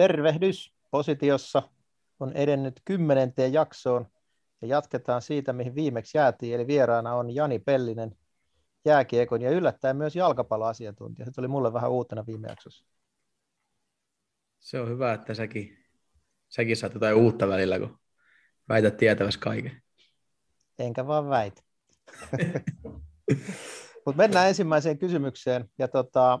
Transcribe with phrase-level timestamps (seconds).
[0.00, 1.62] Tervehdys positiossa
[2.20, 4.06] on edennyt kymmenenteen jaksoon
[4.62, 8.16] ja jatketaan siitä, mihin viimeksi jäätiin, eli vieraana on Jani Pellinen,
[8.84, 11.26] jääkiekon ja yllättäen myös jalkapalloasiantuntija.
[11.26, 12.84] Se tuli mulle vähän uutena viime jaksossa.
[14.60, 15.78] Se on hyvä, että säkin,
[16.48, 17.98] säkin saat jotain uutta välillä, kun
[18.68, 19.82] väität tietävässä kaiken.
[20.78, 21.62] Enkä vaan väitä.
[24.06, 25.70] Mutta mennään ensimmäiseen kysymykseen.
[25.78, 26.38] Ja tota,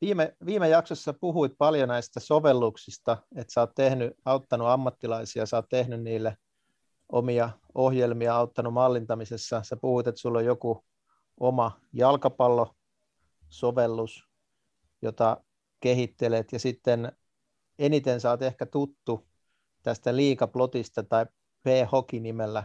[0.00, 5.68] viime, viime jaksossa puhuit paljon näistä sovelluksista, että sä oot tehnyt, auttanut ammattilaisia, sä oot
[5.68, 6.36] tehnyt niille
[7.08, 9.62] omia ohjelmia, auttanut mallintamisessa.
[9.62, 10.84] Sä puhuit, että sulla on joku
[11.40, 14.28] oma jalkapallosovellus,
[15.02, 15.44] jota
[15.80, 17.12] kehittelet, ja sitten
[17.78, 19.26] eniten sä oot ehkä tuttu
[19.82, 21.26] tästä liikaplotista tai
[21.62, 22.64] P-hoki-nimellä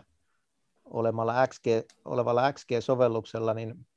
[0.85, 1.65] olemalla XG,
[2.05, 3.87] olevalla XG-sovelluksella, niin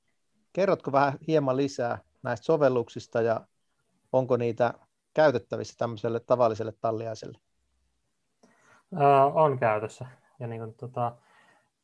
[0.52, 3.40] kerrotko vähän hieman lisää näistä sovelluksista ja
[4.12, 4.74] onko niitä
[5.14, 7.38] käytettävissä tämmöiselle tavalliselle talliaiselle?
[8.92, 10.06] Uh, on käytössä.
[10.40, 11.16] Ja niin kuin, tota,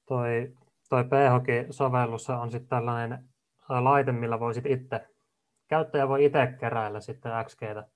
[0.06, 0.56] toi,
[0.88, 3.28] toi P-hoki-sovellus on sitten tällainen
[3.68, 5.08] laite, millä voisit itse,
[5.68, 7.88] käyttäjä voi itse keräillä sitten XGtä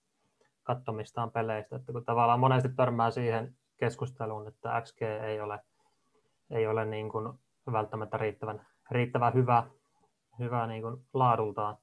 [0.62, 1.76] katsomistaan peleistä.
[1.76, 5.60] Että kun tavallaan monesti törmää siihen keskusteluun, että XG ei ole,
[6.50, 7.38] ei ole niin kuin
[7.72, 9.64] välttämättä riittävän, riittävän hyvä,
[10.38, 11.76] hyvä niin kuin laadultaan.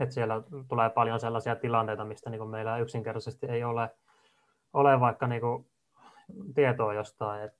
[0.00, 3.90] Että siellä tulee paljon sellaisia tilanteita, mistä niin meillä yksinkertaisesti ei ole,
[4.72, 5.66] ole vaikka niin kuin
[6.54, 7.58] tietoa jostain, että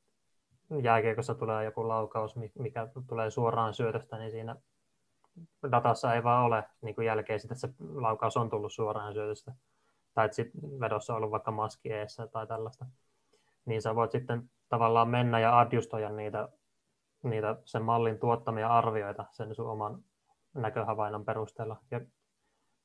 [0.82, 4.56] jääkiekossa tulee joku laukaus, mikä tulee suoraan syötöstä, niin siinä
[5.70, 9.52] datassa ei vaan ole niin kuin jälkeen sitä, että se laukaus on tullut suoraan syötöstä.
[10.14, 12.86] Tai että sit vedossa on ollut vaikka maski eessä tai tällaista.
[13.64, 16.48] Niin sä voit sitten tavallaan mennä ja adjustoida niitä,
[17.22, 20.04] niitä sen mallin tuottamia arvioita sen sun oman
[20.54, 21.76] näköhavainnon perusteella.
[21.90, 22.00] Ja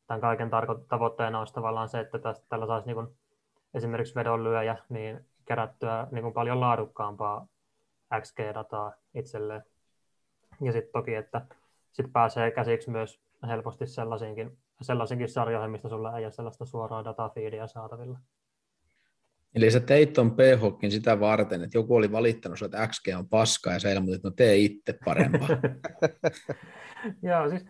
[0.07, 3.17] tämän kaiken tarko- tavoitteena olisi tavallaan se, että tästä, tällä saisi niin
[3.73, 7.47] esimerkiksi vedonlyöjä niin kerättyä niin paljon laadukkaampaa
[8.21, 9.63] XG-dataa itselleen.
[10.61, 11.41] Ja sitten toki, että
[11.91, 17.67] sit pääsee käsiksi myös helposti sellaisiinkin, sellaisiinkin sarjoihin, mistä sulla ei ole sellaista suoraa datafeedia
[17.67, 18.19] saatavilla.
[19.55, 20.37] Eli sä teit ton p
[20.89, 24.33] sitä varten, että joku oli valittanut että XG on paska ja sä ilmoitit, että no
[24.35, 25.47] tee itse parempaa.
[27.29, 27.65] Joo, siis...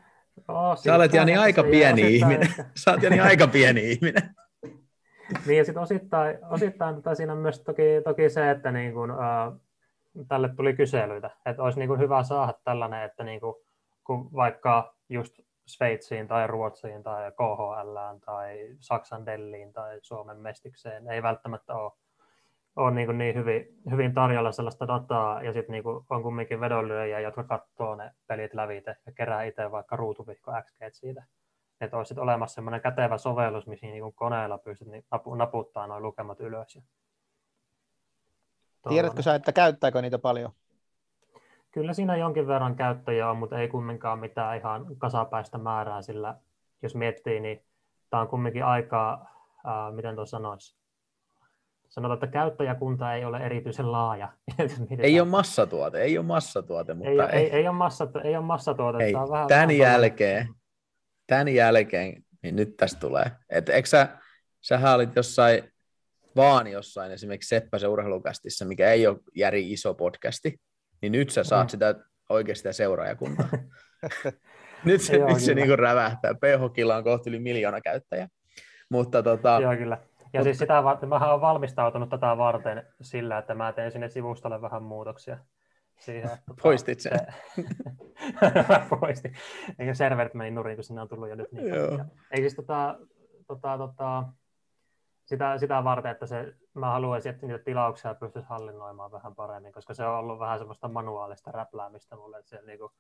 [0.48, 2.48] Oh, sä olet Jani aika pieni ihminen.
[2.76, 4.36] Sä oot Jani aika pieni ihminen.
[5.46, 9.12] niin ja sitten osittain, osittain tota siinä on myös toki, toki se, että niin kun,
[9.12, 9.62] uh,
[10.28, 13.56] tälle tuli kyselyitä, että olisi niin kuin hyvä saada tällainen, että niin kuin,
[14.04, 21.24] kun vaikka just Sveitsiin tai Ruotsiin tai KHL tai Saksan Delliin tai Suomen Mestikseen ei
[21.24, 21.92] välttämättä ole,
[22.78, 27.20] ole niin, kuin niin hyvin, hyvin tarjolla sellaista dataa ja sitten niin on kumminkin vedonlyöjiä,
[27.20, 31.24] jotka katsoo ne pelit lävite ja kerää itse vaikka ruutuvihko XG siitä.
[31.82, 35.06] Että olisi olemassa semmoinen kätevä sovellus, missä niin koneella pystyt niin
[35.38, 36.82] naputtaa nuo lukemat ylös ja
[38.90, 40.52] Tiedätkö sä, että käyttääkö niitä paljon?
[41.72, 46.36] Kyllä siinä jonkin verran käyttäjiä on, mutta ei kumminkaan mitään ihan kasapäistä määrää, sillä
[46.82, 47.64] jos miettii, niin
[48.10, 49.14] tämä on kumminkin aika,
[49.68, 50.78] äh, miten tuossa sanoisi,
[51.90, 54.34] sanotaan, että käyttäjäkunta ei ole erityisen laaja.
[55.00, 58.46] ei ole massatuote, ei ole massatuote, mutta ei, ei, ei, ei, ole, massa, ei ole
[58.46, 59.04] massatuote.
[59.04, 60.48] Ei, on vähän tämän, jälkeen,
[61.28, 63.32] tämän jälkeen, niin nyt tästä tulee.
[63.50, 64.18] Et, eikö sä,
[64.62, 65.74] sähän olit jossain
[66.36, 70.60] vaan jossain esimerkiksi Seppäsen urheilukästissä, mikä ei ole Järi iso podcasti,
[71.02, 71.70] niin nyt sä saat mm.
[71.70, 71.96] sitä
[72.30, 73.50] oikeasti sitä seuraajakuntaa.
[74.86, 76.34] nyt se, Joo, nyt se niin rävähtää.
[76.34, 78.28] PH on kohti yli miljoona käyttäjää.
[78.90, 79.60] Mutta tota...
[79.62, 79.98] Joo, kyllä.
[80.34, 84.62] Ja siis sitä varten, mä olen valmistautunut tätä varten sillä, että mä teen sinne sivustolle
[84.62, 85.38] vähän muutoksia.
[86.00, 87.20] Siihen, tota, Poistit sen.
[88.70, 89.34] mä poistin.
[89.80, 92.06] Eikä serverit meni nurin, kun sinne on tullut jo nyt niin Joo.
[92.32, 92.96] Ei siis tota,
[93.48, 94.24] tota, tota,
[95.26, 99.94] sitä, sitä varten, että se, mä haluaisin, että niitä tilauksia pystyisi hallinnoimaan vähän paremmin, koska
[99.94, 102.92] se on ollut vähän semmoista manuaalista räpläämistä mulle, se, niin kuin,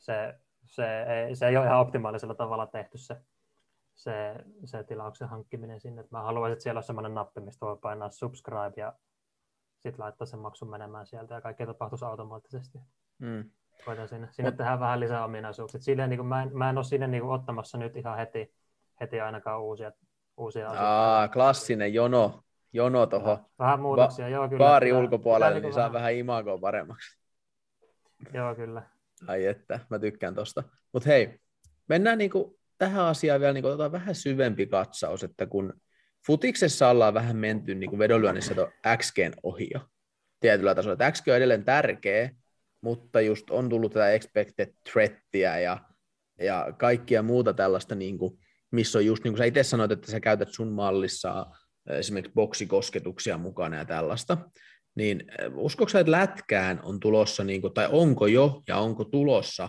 [0.00, 0.34] se,
[0.64, 3.16] se, ei, se ei ole ihan optimaalisella tavalla tehty se,
[3.98, 4.34] se,
[4.64, 6.00] se tilauksen hankkiminen sinne.
[6.00, 8.92] Että mä haluaisin, että siellä on semmoinen nappi, mistä voi painaa subscribe ja
[9.78, 12.78] sitten laittaa sen maksun menemään sieltä ja kaikki tapahtuisi automaattisesti.
[13.18, 13.50] Mm.
[13.86, 15.80] Voidaan sinne, sinne tehdä vähän lisää ominaisuuksia.
[15.80, 18.54] Silleen, niin kuin mä, en, mä en ole sinne niin kuin ottamassa nyt ihan heti,
[19.00, 19.92] heti ainakaan uusia
[20.36, 22.42] uusia Aa, klassinen jono,
[22.72, 24.58] jono tuohon vähän muutoksia, ba- joo kyllä.
[24.58, 27.18] Baari ulkopuolelle, niin, niin saa vähän imagoa paremmaksi.
[28.34, 28.82] Joo, kyllä.
[29.26, 30.62] Ai että, mä tykkään tosta.
[30.92, 31.40] Mutta hei,
[31.88, 35.72] mennään niinku tähän asiaan vielä niinku, otetaan vähän syvempi katsaus, että kun
[36.26, 39.80] futiksessa ollaan vähän menty niinku vedonlyönnissä tuon XGn ohi jo
[40.40, 40.92] tietyllä tasolla.
[40.92, 42.30] Että XG on edelleen tärkeä,
[42.80, 45.78] mutta just on tullut tätä expected threattiä ja,
[46.38, 48.38] ja kaikkia muuta tällaista niin kuin,
[48.70, 51.46] missä on just niin kuin sä itse sanoit, että sä käytät sun mallissa
[51.90, 54.38] esimerkiksi boksikosketuksia mukana ja tällaista,
[54.94, 55.24] niin
[55.54, 59.68] uskoiko että lätkään on tulossa, niin kuin, tai onko jo ja onko tulossa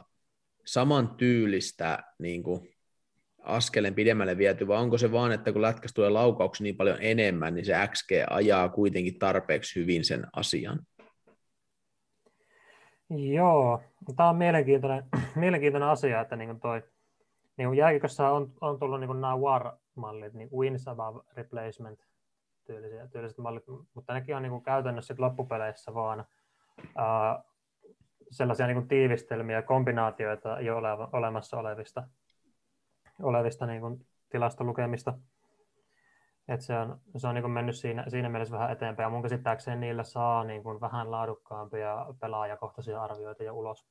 [0.66, 2.70] saman tyylistä niin kuin,
[3.44, 7.56] askeleen pidemmälle viety, vai onko se vaan, että kun lätkästä tulee laukauksia niin paljon enemmän,
[7.56, 10.80] niin se XG ajaa kuitenkin tarpeeksi hyvin sen asian?
[13.10, 13.82] Joo,
[14.16, 15.04] tämä on mielenkiintoinen,
[15.36, 16.84] mielenkiintoinen asia, että niin toi,
[17.58, 22.00] niin jääkikossa on, on tullut niin nämä WAR-mallit, niin wins above replacement
[22.66, 23.64] tyylisiä, tyyliset mallit,
[23.94, 26.26] mutta nekin on niin kuin käytännössä loppupeleissä vaan
[26.96, 27.44] ää,
[28.32, 32.04] sellaisia niin kuin tiivistelmiä, kombinaatioita jo oleva, olemassa olevista,
[33.22, 35.14] olevista niin kuin tilastolukemista.
[36.48, 39.22] Et se on, se on niin kuin mennyt siinä, siinä mielessä vähän eteenpäin, ja mun
[39.22, 43.88] käsittääkseni niillä saa niin kuin vähän laadukkaampia pelaajakohtaisia arvioita jo ulos.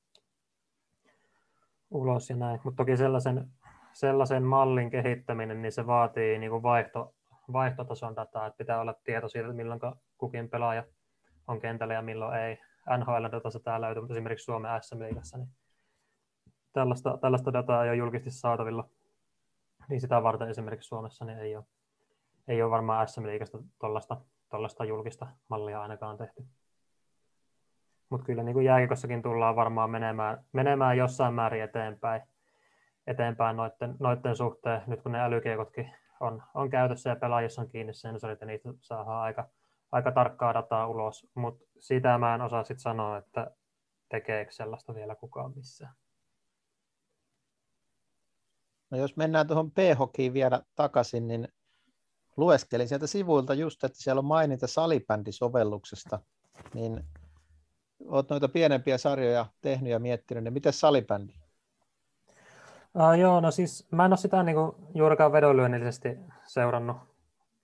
[1.90, 2.60] ulos ja näin.
[2.64, 3.50] Mutta toki sellaisen,
[3.92, 7.14] sellaisen mallin kehittäminen, niin se vaatii niin kuin vaihto,
[7.52, 9.80] vaihtotason dataa, että pitää olla tieto siitä, milloin
[10.18, 10.84] kukin pelaaja
[11.46, 12.58] on kentällä ja milloin ei.
[12.98, 15.48] NHL-datassa tämä löytyy, mutta esimerkiksi Suomen SM-liigassa, niin
[16.72, 18.88] tällaista, tällaista dataa ei ole julkisesti saatavilla.
[19.88, 21.64] Niin sitä varten esimerkiksi Suomessa niin ei ole,
[22.48, 23.58] ei ole varmaan SM-liigasta
[24.50, 26.44] tuollaista julkista mallia ainakaan tehty.
[28.10, 32.22] Mutta kyllä niin kuin jääkikossakin tullaan varmaan menemään, menemään jossain määrin eteenpäin,
[33.06, 37.94] eteenpäin noiden, noiden suhteen, nyt kun ne älykeikotkin on, on käytössä ja pelaajissa on kiinni
[37.94, 39.48] sensorit ja niistä saadaan aika,
[39.92, 43.50] aika tarkkaa dataa ulos, mutta sitä mä en osaa sitten sanoa, että
[44.08, 45.94] tekeekö sellaista vielä kukaan missään.
[48.90, 49.78] No jos mennään tuohon p
[50.32, 51.48] vielä takaisin, niin
[52.36, 56.20] lueskelin sieltä sivuilta just, että siellä on maininta salibändisovelluksesta,
[56.74, 57.04] niin
[58.04, 61.32] olet noita pienempiä sarjoja tehnyt ja miettinyt, niin miten salibändi?
[62.94, 64.56] Uh, joo, no siis mä en ole sitä niin
[64.94, 66.08] juurikaan vedonlyönnillisesti
[66.46, 66.96] seurannut,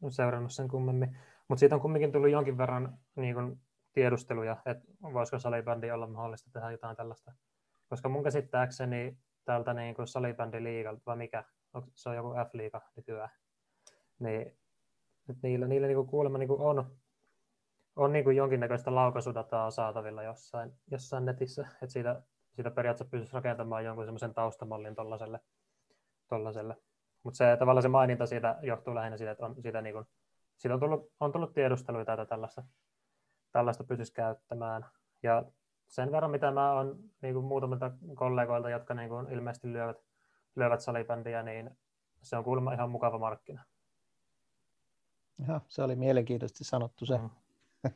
[0.08, 1.18] seurannut sen kummemmin,
[1.48, 3.60] mutta siitä on kumminkin tullut jonkin verran niin
[3.92, 7.32] tiedusteluja, että voisiko salibändi olla mahdollista tehdä jotain tällaista.
[7.88, 11.44] Koska mun käsittääkseni täältä niin kuin salibändiliigalta, vai mikä,
[11.94, 13.30] se on joku F-liiga nykyään,
[14.18, 14.58] niin
[15.42, 16.96] niillä, niillä niin kuin kuulemma niin kuin on,
[17.96, 22.22] on niin kuin jonkinnäköistä laukaisudataa saatavilla jossain, jossain netissä, että siitä
[22.54, 25.40] siitä periaatteessa pystyisi rakentamaan jonkun semmoisen taustamallin tuollaiselle.
[26.28, 26.76] Tollaselle.
[27.22, 30.06] Mutta se tavallaan se maininta siitä johtuu lähinnä siitä, että on, siitä, niin kuin,
[30.56, 32.62] siitä on, tullut, on tullut tiedusteluita, että tällaista,
[33.52, 34.86] tällaista pystyisi käyttämään.
[35.22, 35.44] Ja
[35.94, 39.96] sen verran, mitä mä oon niin kuin muutamilta kollegoilta, jotka niin kuin ilmeisesti lyövät,
[40.56, 41.70] lyövät salibändiä, niin
[42.22, 43.64] se on kuulemma ihan mukava markkina.
[45.48, 47.18] Ja, se oli mielenkiintoisesti sanottu se.
[47.18, 47.30] Mm.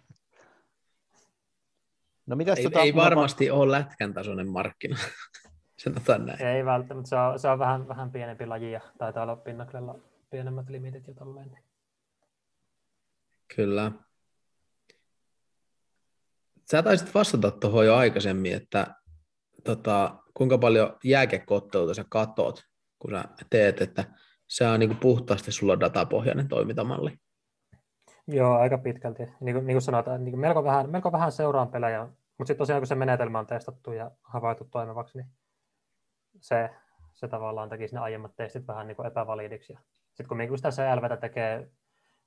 [2.26, 4.96] No, mitäs ei, tota, ei varmasti ole lätkän tasoinen markkina.
[5.84, 6.42] Sanotaan näin.
[6.42, 9.94] Ei välttämättä, se on, se on vähän, vähän pienempi laji ja taitaa olla pinnaklella
[10.30, 11.58] pienemmät limitit ja tolleen.
[13.56, 13.92] Kyllä.
[16.70, 18.86] Sä taisit vastata tuohon jo aikaisemmin, että
[19.64, 22.62] tota, kuinka paljon jääkekotteluita sä katot,
[22.98, 24.04] kun sä teet, että
[24.48, 27.16] se on niin kuin puhtaasti sulla datapohjainen toimintamalli.
[28.26, 29.22] Joo, aika pitkälti.
[29.40, 32.56] Niin kuin, niin kuin sanotaan, niin kuin melko, vähän, melko vähän seuraan pelejä, mutta sitten
[32.56, 35.28] tosiaan kun se menetelmä on testattu ja havaittu toimivaksi, niin
[36.40, 36.70] se,
[37.14, 39.78] se tavallaan teki ne aiemmat testit vähän niin kuin epävalidiksi.
[40.08, 41.70] Sitten kun, kun sitä CLVtä tekee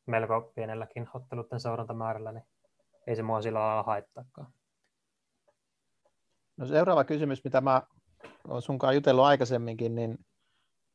[0.06, 2.44] melko pienelläkin otteluiden seurantamäärällä, niin
[3.08, 4.53] ei se mua sillä lailla haittaakaan.
[6.58, 7.81] No seuraava kysymys, mitä mä
[8.48, 10.17] olen sunkaan jutellut aikaisemminkin, niin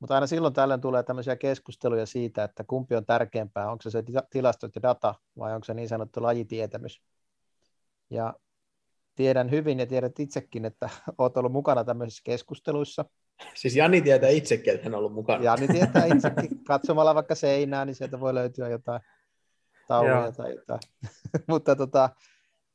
[0.00, 4.02] mutta aina silloin tällöin tulee tämmöisiä keskusteluja siitä, että kumpi on tärkeämpää, onko se se
[4.30, 7.02] tilastot ja data vai onko se niin sanottu lajitietämys.
[8.10, 8.34] Ja
[9.14, 13.04] tiedän hyvin ja tiedät itsekin, että olet ollut mukana tämmöisissä keskusteluissa.
[13.54, 15.44] Siis Jani tietää itsekin, että hän on ollut mukana.
[15.44, 16.64] Jani tietää itsekin.
[16.64, 19.00] Katsomalla vaikka seinää, niin sieltä voi löytyä jotain
[19.86, 20.80] tauluja tai jotain.
[21.48, 22.10] Mutta tota,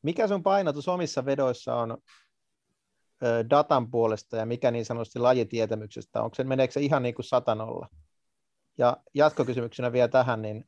[0.01, 1.98] mikä sun painotus omissa vedoissa on
[3.50, 6.22] datan puolesta ja mikä niin sanotusti lajitietämyksestä?
[6.24, 7.88] Onko se, meneekö se ihan niin kuin satanolla?
[8.77, 10.65] Ja jatkokysymyksenä vielä tähän, niin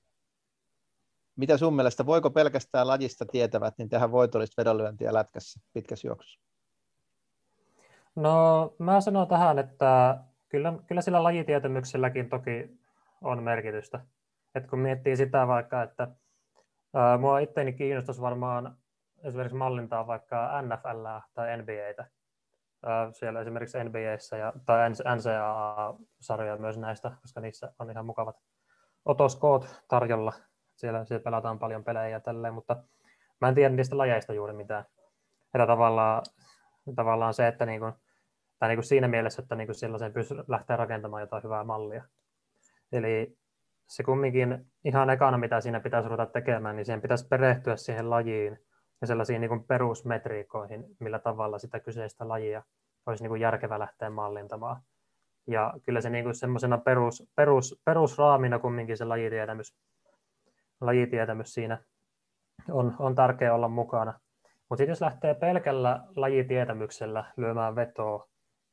[1.36, 6.40] mitä sun mielestä, voiko pelkästään lajista tietävät niin tehdä voitollista vedonlyöntiä lätkässä pitkässä juoksussa?
[8.16, 10.18] No mä sanon tähän, että
[10.50, 12.80] kyllä, kyllä sillä lajitietämykselläkin toki
[13.22, 14.00] on merkitystä.
[14.56, 16.08] Et kun miettii sitä vaikka, että
[17.20, 18.78] mua itseäni kiinnostaisi varmaan
[19.24, 22.06] esimerkiksi mallintaa vaikka NFL tai NBAtä,
[23.12, 28.38] siellä esimerkiksi NBAssä ja, tai NCAA-sarjoja myös näistä, koska niissä on ihan mukavat
[29.06, 30.34] otoskoot tarjolla.
[30.76, 32.84] Siellä, siellä pelataan paljon pelejä ja tälleen, mutta
[33.42, 34.86] mä en tiedä niistä lajeista juuri mitään.
[35.46, 36.22] Että tavallaan,
[36.96, 37.94] tavallaan se, että niin kuin,
[38.60, 42.04] tai niin kuin siinä mielessä, että niin kuin sellaisen pystyy lähteä rakentamaan jotain hyvää mallia.
[42.92, 43.38] Eli
[43.94, 48.60] se kumminkin ihan ekana, mitä siinä pitäisi ruveta tekemään, niin siihen pitäisi perehtyä siihen lajiin
[49.02, 52.64] ja sellaisiin niin perusmetriikoihin, millä tavalla sitä kyseistä lajia
[53.06, 54.82] olisi niin kuin järkevä lähteä mallintamaan.
[55.48, 59.76] Ja kyllä se niin semmoisena perus, perus, perusraamina kumminkin se lajitietämys,
[60.82, 61.78] lajitietämys siinä
[62.72, 64.20] on, on tärkeää olla mukana.
[64.70, 68.28] Mutta sitten jos lähtee pelkällä lajitietämyksellä lyömään vetoa,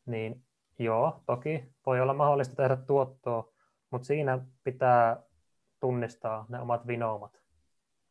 [0.06, 0.42] niin
[0.78, 3.52] joo, toki voi olla mahdollista tehdä tuottoa,
[3.90, 5.22] mutta siinä pitää
[5.80, 7.40] tunnistaa ne omat vinoumat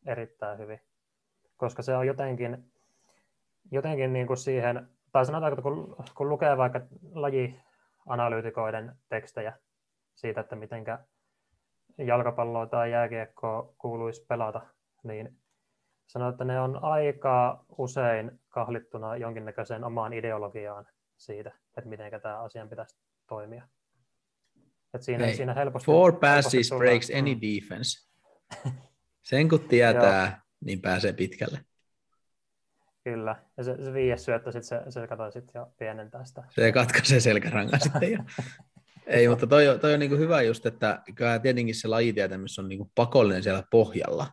[0.06, 0.82] erittäin hyvin,
[1.58, 2.72] koska se on jotenkin,
[3.72, 6.82] jotenkin niin kuin siihen, tai sanotaanko, että kun, kun lukee vaikka
[7.14, 9.54] lajianalyytikoiden tekstejä
[10.16, 10.84] siitä, että miten
[11.98, 14.62] jalkapalloa tai jääkiekkoa kuuluisi pelata,
[15.04, 15.38] niin
[16.08, 22.70] sanoo, että ne on aika usein kahlittuna jonkinnäköiseen omaan ideologiaan siitä, että miten tämä asian
[22.70, 23.68] pitäisi toimia.
[24.94, 27.42] Et siinä, Hei, siinä helposti, Four helposti passes tullaan- breaks any mm.
[27.42, 28.08] defense.
[29.30, 31.60] Sen kun tietää, niin pääsee pitkälle.
[33.04, 36.44] Kyllä, ja se, se viides syöttö, sit se, se katsoi sit ja pienentää sitä.
[36.50, 38.12] Se katkaisee selkärangan sitten.
[38.12, 38.20] jo.
[39.08, 42.68] Ei, mutta toi, on- toi on niin hyvä just, että kyllä tietenkin se lajitietämys on
[42.70, 44.28] niin pakollinen siellä pohjalla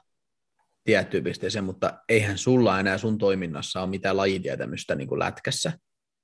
[0.84, 5.72] tiettyyn pisteeseen, mutta eihän sulla enää sun toiminnassa ole mitään lajitietämystä niin lätkässä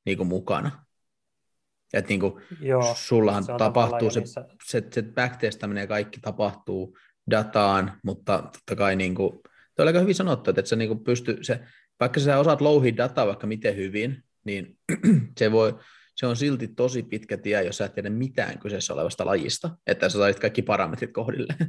[0.06, 0.84] niin kuin mukana.
[1.92, 4.22] Et niin kuin, Joo, sullahan se tapahtuu se,
[4.64, 6.96] se, se backtestaminen ja kaikki tapahtuu
[7.30, 9.40] dataan, mutta totta kai niin kuin,
[9.74, 11.60] toi oli aika hyvin sanottu, että et sä niin kuin pysty, se,
[12.00, 14.78] vaikka sä osaat louhia dataa vaikka miten hyvin, niin
[15.38, 15.74] se, voi,
[16.14, 20.08] se on silti tosi pitkä tie, jos sä et tiedä mitään kyseessä olevasta lajista, että
[20.08, 21.54] sä sait kaikki parametrit kohdille.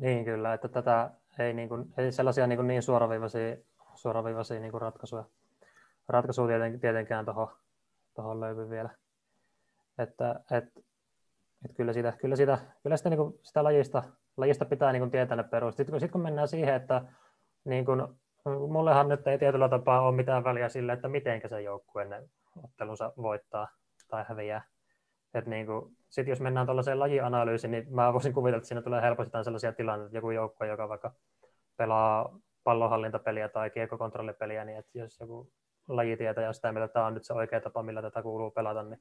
[0.00, 3.56] Niin kyllä, että tätä ei, niin kuin, ei sellaisia niin, kuin niin suoraviivaisia,
[3.94, 5.24] suoraviivaisia niin kuin ratkaisuja,
[6.08, 7.48] ratkaisuja tieten, tietenkään tuohon
[8.14, 8.90] tohon löydy vielä.
[9.98, 10.64] Että, et,
[11.64, 14.02] et kyllä, sitä, kyllä, sitä, kyllä sitä, niin kuin, sitä lajista,
[14.36, 15.76] lajista pitää niin kuin tietää ne perustat.
[15.76, 17.04] Sitten kun, sit kun mennään siihen, että
[17.64, 18.02] niin kuin,
[18.68, 22.06] mullehan nyt ei tietyllä tapaa ole mitään väliä sille, että miten se joukkue
[22.64, 23.68] ottelunsa voittaa
[24.08, 24.64] tai häviää.
[25.34, 29.02] Et niin kuin, sit jos mennään tuollaiseen lajianalyysiin, niin mä voisin kuvitella, että siinä tulee
[29.02, 31.12] helposti sellaisia tilanteita, että joku joukkue, joka vaikka
[31.76, 35.52] pelaa pallonhallintapeliä tai kiekkokontrollipeliä, niin että jos joku
[35.88, 38.82] lajitietäjä on sitä mieltä, että tämä on nyt se oikea tapa, millä tätä kuuluu pelata,
[38.82, 39.00] niin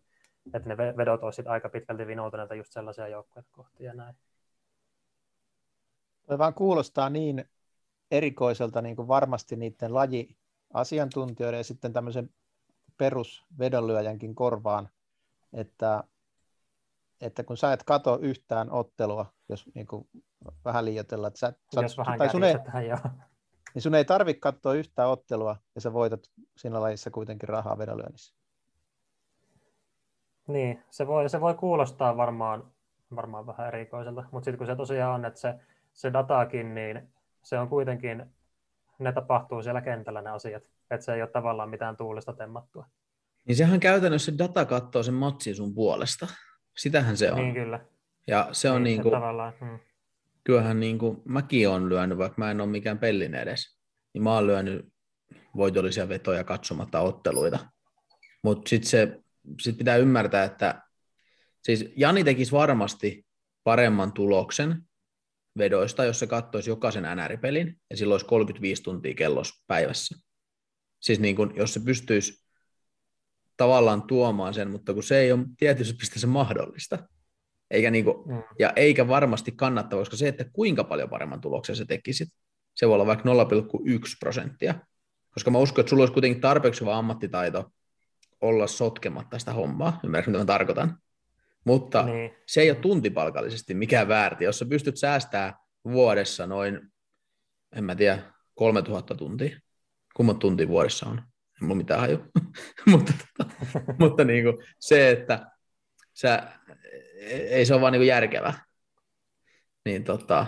[0.54, 4.16] että ne ve- vedot olisivat aika pitkälti vinoutuneita just sellaisia joukkueita kohti ja näin.
[6.28, 7.46] Toi vaan kuulostaa niin
[8.12, 12.30] erikoiselta niin kuin varmasti niiden lajiasiantuntijoiden ja sitten tämmöisen
[12.98, 14.90] perusvedonlyöjänkin korvaan,
[15.54, 16.04] että,
[17.22, 20.10] että kun sä et kato yhtään ottelua, jos niin kuin
[20.66, 23.00] vähän liioitellaan, että sä, sä, Jos vähän tai sun ei, kärjistetään, joo.
[23.74, 26.20] Niin sun ei tarvitse katsoa yhtään ottelua ja sä voitat
[26.58, 28.36] siinä lajissa kuitenkin rahaa vedonlyönnissä.
[30.48, 32.72] Niin, se voi, se voi kuulostaa varmaan,
[33.16, 35.56] varmaan vähän erikoiselta, mutta sitten kun se tosiaan on, että se,
[35.94, 37.10] se datakin, niin
[37.42, 38.26] se on kuitenkin,
[39.00, 42.86] ne tapahtuu siellä kentällä ne asiat, että se ei ole tavallaan mitään tuulista temmattua.
[43.48, 46.28] Niin sehän käytännössä se data katsoo sen matsin sun puolesta.
[46.78, 47.38] Sitähän se on.
[47.38, 47.80] Niin kyllä.
[48.28, 49.80] Ja se on niin se kuin, tavallaan, hmm.
[50.44, 53.78] Kyllähän niin kuin, mäkin olen lyönyt, vaikka mä en ole mikään pellinen edes,
[54.14, 54.94] niin mä oon lyönyt
[55.58, 57.68] voitollisia vetoja katsomatta otteluita.
[58.44, 59.24] Mutta sitten
[59.62, 60.82] sit pitää ymmärtää, että
[61.64, 63.26] siis Jani tekisi varmasti
[63.64, 64.82] paremman tuloksen
[65.58, 70.16] vedoista, jos se katsoisi jokaisen NR-pelin, ja silloin olisi 35 tuntia kellos päivässä.
[71.02, 72.44] Siis niin kun, jos se pystyisi
[73.58, 77.08] tavallaan tuomaan sen, mutta kun se ei ole tietysti pisteessä mahdollista,
[77.72, 78.44] eikä, niin kuin, Mm.
[78.60, 82.30] ja eikä varmasti kannattava, koska se, että kuinka paljon paremman tuloksen se tekisit,
[82.76, 84.76] se voi olla vaikka 0,1 prosenttia,
[85.34, 87.72] koska mä uskon, että sulla olisi kuitenkin tarpeeksi hyvä ammattitaito
[88.42, 90.98] olla sotkematta sitä hommaa, ymmärrätkö mitä mä tarkoitan?
[91.66, 92.32] Mutta Niin.
[92.48, 94.44] se ei ole tuntipalkallisesti mikään väärti.
[94.44, 96.80] Jos sä pystyt säästää vuodessa noin,
[97.76, 99.60] en mä tiedä, 3000 tuntia.
[100.16, 101.18] Kummat tuntia vuodessa on?
[101.18, 101.24] En
[101.62, 102.18] mulla mitään haju.
[102.92, 103.52] mutta tota,
[104.00, 105.52] mutta niin kuin se, että
[106.14, 106.52] sä,
[107.30, 108.54] ei se ole vaan niin kuin järkevä.
[109.86, 110.46] Niin tota,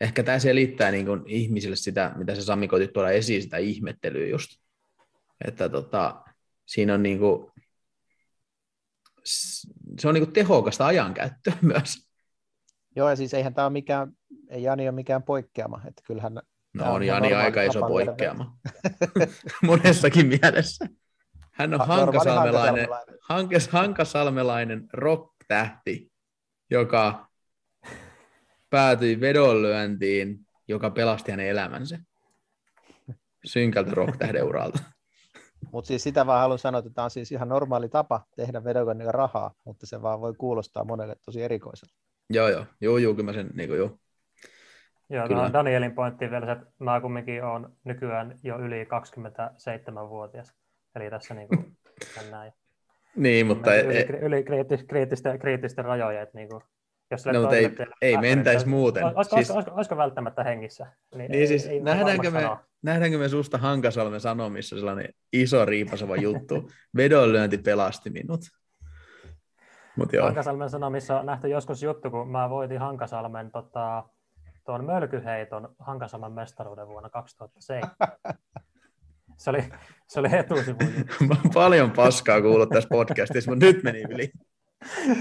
[0.00, 4.26] ehkä tämä selittää niin kuin ihmisille sitä, mitä se Sami koitti tuoda esiin, sitä ihmettelyä
[4.26, 4.50] just.
[5.44, 6.24] Että tota,
[6.66, 7.52] siinä on niin kuin,
[9.98, 12.08] se on niin kuin tehokasta ajankäyttöä myös.
[12.96, 14.12] Joo, ja siis eihän tämä ole mikään,
[14.50, 16.40] ei Jani ole mikään poikkeama, että kyllähän
[16.76, 18.56] No on on Jani aika iso poikkeama.
[19.62, 20.86] Monessakin mielessä.
[21.52, 22.88] Hän on hankasalmelainen,
[23.70, 26.12] hankasalmelainen rock-tähti,
[26.70, 27.26] joka
[28.70, 31.98] päätyi vedonlyöntiin, joka pelasti hänen elämänsä.
[33.44, 34.78] Synkältä rock-tähden uralta.
[35.72, 39.12] Mutta siis sitä vaan haluan sanoa, että tämä on siis ihan normaali tapa tehdä vedonlyönnillä
[39.12, 41.94] rahaa, mutta se vaan voi kuulostaa monelle tosi erikoiselta.
[42.30, 42.66] Joo, joo.
[42.80, 43.98] Joo, joo, kyllä mä sen, niin kuin, joo.
[45.10, 45.36] Joo, Kyllä.
[45.36, 50.54] tuohon Danielin pointtiin vielä se, että mä kumminkin olen nykyään jo yli 27-vuotias.
[50.94, 51.76] Eli tässä niin kuin,
[52.16, 52.52] jo.
[53.16, 56.22] Niin, mutta ei, yli, yli kriittis, kriittisten, kriittisten rajojen.
[56.22, 56.62] Että niin kuin,
[57.10, 57.70] jos No, mutta ei-
[58.02, 59.04] ei mentäisi muuten.
[59.04, 60.86] Olisiko, Siis- olisiko, olisiko, välttämättä hengissä?
[61.14, 62.64] Niin, Niin siis voi nähdäänkö me, sanoa.
[62.82, 68.40] nähdäänkö me susta Hankasalmen sanomissa sellainen iso riipasava juttu, vedonlyönti pelasti minut.
[69.96, 74.04] Mut joo, Hankasalmen Sanomissa on nähty joskus juttu, kun mä voitin Hankasalmen tota,
[74.66, 77.90] tuon mölkyheiton Hankasalmen mestaruuden vuonna 2007.
[79.36, 79.64] Se oli,
[80.06, 80.28] se oli
[81.30, 84.32] oon paljon paskaa kuullut tässä podcastissa, mutta nyt meni yli.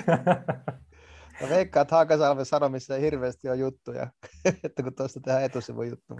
[1.41, 4.07] Mä veikkaan, että Haakasalmen Sanomissa ei hirveästi ole juttuja,
[4.63, 6.19] että kun tuosta tehdään etusivun juttu.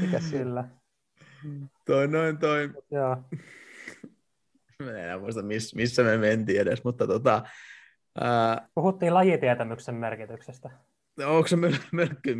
[0.00, 0.44] Mikä siinä?
[0.44, 0.68] Kyllä.
[1.86, 3.16] Toi noin toi, Joo.
[4.82, 7.42] mä en enää muista miss, missä me mentiin edes, mutta tota,
[8.20, 10.70] ää, Puhuttiin lajitietämyksen merkityksestä.
[11.26, 12.36] onko se möl- mölkky?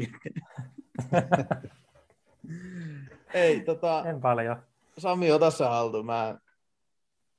[3.35, 4.63] Ei, tota, En paljon.
[4.99, 6.39] Sami, ota se haltuun, mä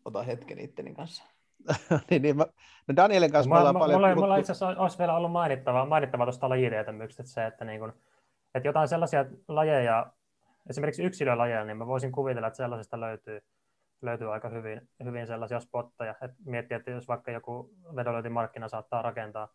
[0.06, 1.24] otan hetken itteni kanssa.
[2.10, 2.46] niin, niin mä,
[2.88, 4.22] no Danielin kanssa me Mulla, ollaan mulla, paljon mulla, puhuttu.
[4.22, 7.94] mulla itse asiassa olisi vielä ollut mainittavaa, mainittavaa tuosta lajitietämyksestä se, että, niin kun,
[8.56, 10.14] että jotain sellaisia lajeja,
[10.70, 13.42] esimerkiksi yksilölajeja, niin mä voisin kuvitella, että sellaisista löytyy,
[14.02, 16.16] löytyy aika hyvin, hyvin sellaisia spotteja.
[16.22, 19.48] Et miettiä, että jos vaikka joku vedonlyöntimarkkina saattaa rakentaa,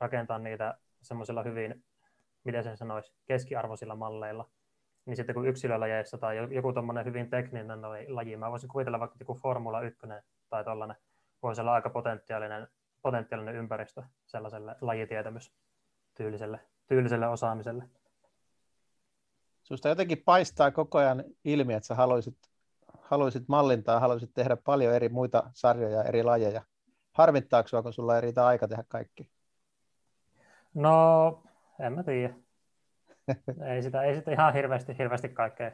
[0.00, 1.84] rakentaa niitä semmoisilla hyvin,
[2.44, 4.48] miten sen sanoisi, keskiarvoisilla malleilla,
[5.08, 9.34] niin sitten kun yksilölajeissa tai joku tuommoinen hyvin tekninen laji, mä voisin kuvitella vaikka joku
[9.34, 10.00] Formula 1
[10.48, 10.96] tai tuollainen,
[11.42, 12.68] voisi olla aika potentiaalinen,
[13.02, 17.84] potentiaalinen ympäristö sellaiselle lajitietämystyyliselle tyyliselle osaamiselle.
[19.62, 22.38] Susta jotenkin paistaa koko ajan ilmi, että sä haluaisit,
[23.00, 26.62] haluaisit mallintaa, haluaisit tehdä paljon eri muita sarjoja, eri lajeja.
[27.12, 29.30] Harmittaako sua, kun sulla ei riitä aika tehdä kaikki?
[30.74, 31.42] No,
[31.80, 32.34] en mä tiedä.
[33.74, 35.72] ei, sitä, ei sitä ihan hirveästi, hirveästi kaikkea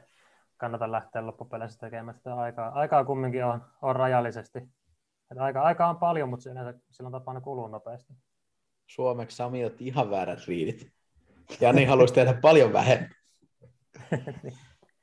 [0.56, 2.14] kannata lähteä loppupeleissä tekemään.
[2.14, 4.58] Sitä aikaa, aikaa kumminkin on, on rajallisesti.
[5.30, 8.12] Et aika, aikaa on paljon, mutta se yleensä silloin tapana kuluu nopeasti.
[8.86, 10.92] Suomeksi Sami otti ihan väärät riidit.
[11.60, 13.10] Jani haluaisi tehdä paljon vähemmän.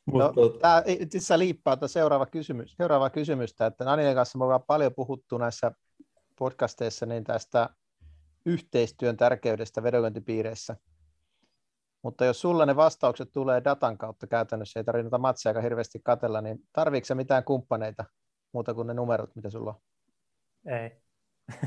[0.05, 4.43] No, Mutta tämä itse asiassa liippaa tuota seuraava kysymys, seuraava kysymystä, että Danielin kanssa me
[4.43, 5.71] ollaan paljon puhuttu näissä
[6.39, 7.69] podcasteissa niin tästä
[8.45, 10.75] yhteistyön tärkeydestä vedonlyöntipiireissä.
[12.01, 16.41] Mutta jos sulla ne vastaukset tulee datan kautta käytännössä, ei tarvitse matseja aika hirveästi katella,
[16.41, 18.05] niin tarviiko se mitään kumppaneita
[18.51, 19.81] muuta kuin ne numerot, mitä sulla on?
[20.73, 20.91] Ei.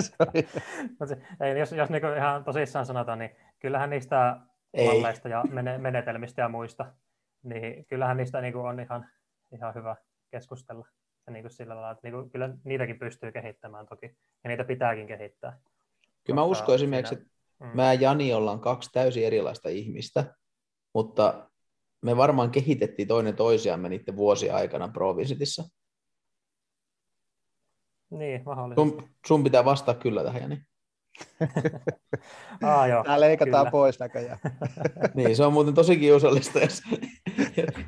[0.00, 0.48] Sorry.
[1.00, 4.36] Mut se- ei, jos jos niinku ihan tosissaan sanotaan, niin kyllähän niistä
[4.74, 4.86] Ei.
[4.86, 6.92] malleista ja mene- menetelmistä ja muista,
[7.42, 9.06] niin kyllähän niistä niinku on ihan,
[9.52, 9.96] ihan hyvä
[10.30, 10.86] keskustella.
[11.26, 15.58] Ja niinku sillä lailla, että niinku, kyllä niitäkin pystyy kehittämään toki, ja niitä pitääkin kehittää.
[16.24, 17.33] kyllä mä esimerkiksi, siinä- että.
[17.74, 20.34] Mä ja Jani ollaan kaksi täysin erilaista ihmistä,
[20.94, 21.50] mutta
[22.02, 25.64] me varmaan kehitettiin toinen toisiamme niiden vuosien aikana Provisitissa.
[28.10, 28.90] Niin, mahdollisesti.
[28.90, 30.62] Sun, sun pitää vastata kyllä tähän, Jani.
[32.62, 33.70] Aa, joo, Tämä leikataan kyllä.
[33.70, 34.38] pois näköjään.
[35.14, 36.58] Niin, se on muuten tosi kiusallista.
[36.58, 36.82] Jos...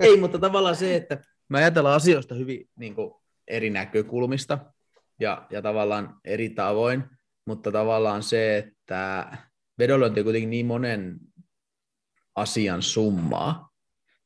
[0.00, 3.14] Ei, mutta tavallaan se, että me ajatellaan asioista hyvin niin kuin,
[3.48, 4.59] eri näkökulmista
[5.20, 7.05] ja, ja tavallaan eri tavoin,
[7.46, 9.26] mutta tavallaan se, että
[9.79, 11.19] vedonlyönti on kuitenkin niin monen
[12.35, 13.71] asian summaa,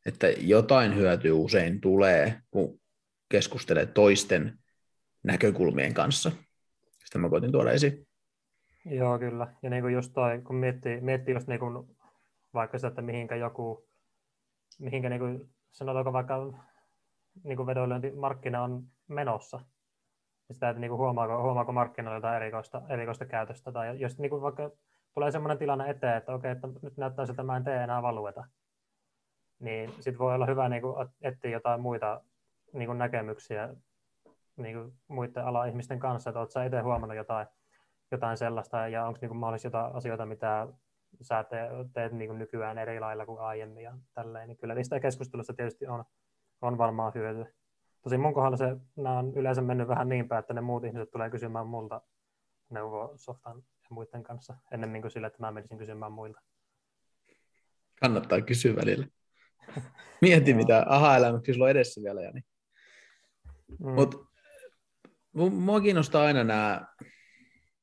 [0.07, 2.81] että jotain hyötyä usein tulee, kun
[3.29, 4.59] keskustelee toisten
[5.23, 6.33] näkökulmien kanssa.
[7.05, 8.07] Sitä mä koitin tuoda esiin.
[8.85, 9.55] Joo, kyllä.
[9.63, 11.97] Ja niin kuin toi, kun miettii, miettii just niin kuin
[12.55, 13.89] vaikka sitä, että mihinkä joku,
[14.79, 16.53] mihinkä niin kuin, sanotaanko vaikka
[17.45, 19.61] niin kuin vedonlyöntimarkkina on menossa.
[20.49, 23.73] Ja sitä, että niin kuin huomaako, huomaako markkinoilla jotain erikoista, erikoista käytöstä.
[23.73, 24.71] Tai jos niin kuin vaikka
[25.14, 28.03] tulee sellainen tilanne eteen, että okei, että nyt näyttää siltä, että mä en tee enää
[28.03, 28.44] valueta.
[29.59, 32.20] Niin sitten voi olla hyvä niin kuin etsiä jotain muita
[32.73, 33.75] niin kuin näkemyksiä
[34.57, 37.46] niin kuin muiden ala-ihmisten kanssa, että oletko sä itse huomannut jotain,
[38.11, 40.68] jotain sellaista, ja onko niin mahdollisesti jotain asioita, mitä
[41.20, 41.57] sä te,
[41.92, 46.05] teet niin nykyään eri lailla kuin aiemmin ja tälleen, niin kyllä niistä keskustelusta tietysti on,
[46.61, 47.46] on varmaan hyötyä.
[48.03, 51.11] Tosin mun kohdalla se, nämä on yleensä mennyt vähän niin päin, että ne muut ihmiset
[51.11, 52.01] tulee kysymään multa
[52.70, 56.40] neuvoa softan ja muiden kanssa, ennemmin kuin sille, että mä menisin kysymään muilta.
[58.00, 59.07] Kannattaa kysyä välillä.
[60.22, 62.40] Mieti, mitä aha-elämyksiä sulla on edessä vielä, Jani.
[63.79, 63.90] Mm.
[63.90, 64.18] Mutta
[65.50, 66.87] mua kiinnostaa aina nämä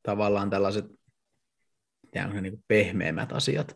[0.03, 0.85] tavallaan tällaiset
[2.11, 3.75] tiedätkö, ne niinku pehmeämmät asiat.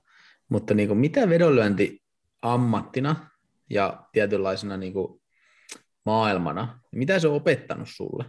[0.49, 2.03] Mutta niinku, mitä vedonlyönti
[2.41, 3.29] ammattina
[3.69, 5.21] ja tietynlaisena niinku
[6.05, 8.25] maailmana, mitä se on opettanut sulle?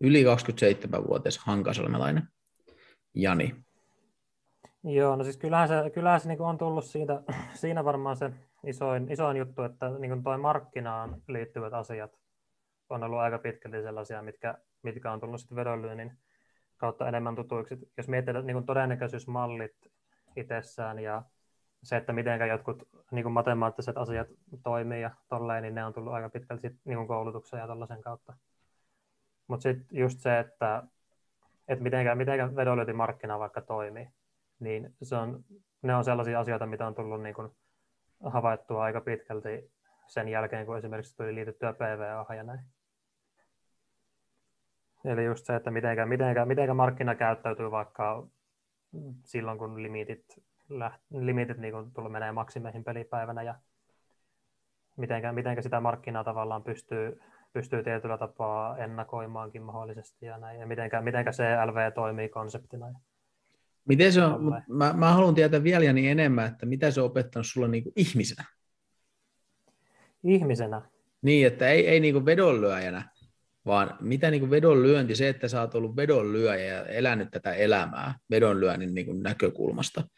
[0.00, 2.28] Yli 27-vuotias hankasalmelainen
[3.16, 3.54] Jani.
[4.84, 7.22] Joo, no siis kyllähän se, kyllähän se niin on tullut siitä,
[7.60, 8.30] siinä varmaan se
[8.66, 12.18] isoin, isoin juttu, että niin tuo markkinaan liittyvät asiat
[12.88, 16.18] on ollut aika pitkälti sellaisia, mitkä, mitkä on tullut sitten vedonlyönnin
[16.76, 17.78] kautta enemmän tutuiksi.
[17.96, 19.76] Jos miettii niin todennäköisyysmallit
[20.36, 21.22] itsessään ja
[21.82, 24.28] se, että miten jotkut niin matemaattiset asiat
[24.62, 28.36] toimii ja tolleen, niin ne on tullut aika pitkälti sit, niin koulutuksen ja tällaisen kautta.
[29.46, 30.82] Mutta sitten just se, että,
[31.68, 34.08] että miten, miten vedonlyöntimarkkina vaikka toimii,
[34.60, 35.44] niin se on,
[35.82, 37.50] ne on sellaisia asioita, mitä on tullut niin kuin
[38.24, 39.70] havaittua aika pitkälti
[40.06, 42.60] sen jälkeen, kun esimerkiksi tuli liitettyä PVA ja näin.
[45.04, 48.26] Eli just se, että mitenkä, mitenkä, mitenkä markkina käyttäytyy vaikka
[49.24, 50.24] silloin, kun limitit,
[50.68, 53.54] läht, limitit niin kun tulee menee maksimeihin pelipäivänä ja
[54.96, 57.20] mitenkä, mitenkä sitä markkinaa tavallaan pystyy,
[57.52, 62.86] pystyy tietyllä tapaa ennakoimaankin mahdollisesti ja näin, ja mitenkä, mitenkä CLV toimii konseptina.
[63.88, 67.46] Miten se on, mä, mä haluan tietää vielä niin enemmän, että mitä se on opettanut
[67.46, 68.44] sulle niin ihmisenä?
[70.24, 70.82] Ihmisenä?
[71.22, 73.10] Niin, että ei, ei niin vedonlyöjänä,
[73.66, 78.94] vaan mitä niin vedonlyönti, se, että sä oot ollut vedonlyöjä ja elänyt tätä elämää vedonlyönnin
[78.94, 80.08] niin näkökulmasta,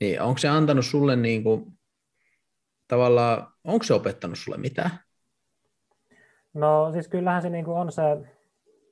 [0.00, 1.78] niin onko se antanut sulle niin kuin,
[2.88, 4.90] tavallaan, onko se opettanut sulle mitään?
[6.54, 8.02] No siis kyllähän se niin kuin on se,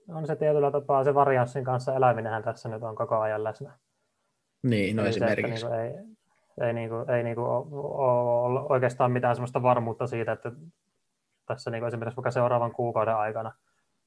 [0.09, 3.73] on se tietyllä tapaa se varianssin kanssa eläminenhän tässä nyt on koko ajan läsnä.
[4.63, 5.61] Niin, no Eli esimerkiksi.
[5.61, 10.33] Se, niin ei, ei, niin kuin, ei niin kuin ole oikeastaan mitään sellaista varmuutta siitä,
[10.33, 10.53] että
[11.47, 13.53] tässä niin kuin esimerkiksi vaikka seuraavan kuukauden aikana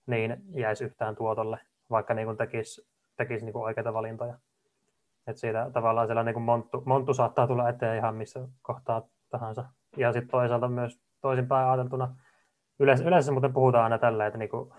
[0.08, 1.60] niin jäisi yhtään tuotolle,
[1.90, 4.38] vaikka niin kuin tekisi, tekisi niin kuin oikeita valintoja.
[5.28, 9.66] Et siitä tavallaan siellä niin kuin monttu, monttu saattaa tulla eteen ihan missä kohtaa tahansa.
[9.98, 12.16] Ja sitten toisaalta myös toisinpäin ajateltuna,
[12.80, 14.74] yleensä, yleensä muuten puhutaan aina tällä, että niin kuin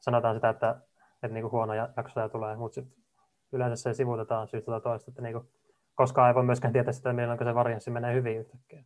[0.00, 0.80] sanotaan sitä, että,
[1.22, 3.04] että niin kuin huonoja jaksoja tulee, mutta sitten
[3.52, 5.48] yleensä se sivutetaan syystä tai toista, että niin kuin,
[5.94, 8.84] koskaan ei voi myöskään tietää sitä, milloin se varianssi menee hyvin yhtäkkiä.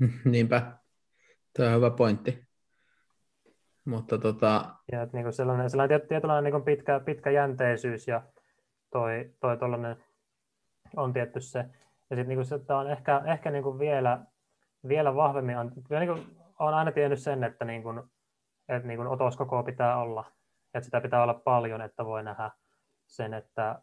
[0.24, 0.72] Niinpä.
[1.52, 2.46] Tämä on hyvä pointti.
[3.84, 4.64] Mutta tota...
[4.92, 8.22] ja, että niin kuin sellainen, sellainen tietynlainen niin kuin pitkä, pitkä jänteisyys ja
[8.90, 9.58] toi, toi
[10.96, 11.58] on tietty se.
[12.10, 14.24] Ja sitten niin se on ehkä, ehkä niin kuin vielä,
[14.88, 15.56] vielä vahvemmin,
[15.90, 18.02] niin kuin, olen aina tiennyt sen, että, niin kuin,
[18.68, 20.24] että niin kuin otoskoko pitää olla,
[20.74, 22.50] että sitä pitää olla paljon, että voi nähdä
[23.06, 23.82] sen, että,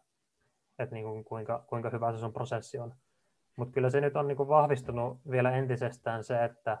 [0.78, 2.94] että niin kuin kuinka, kuinka hyvä se sun prosessi on.
[3.56, 6.78] Mutta kyllä se nyt on niin kuin vahvistunut vielä entisestään se, että,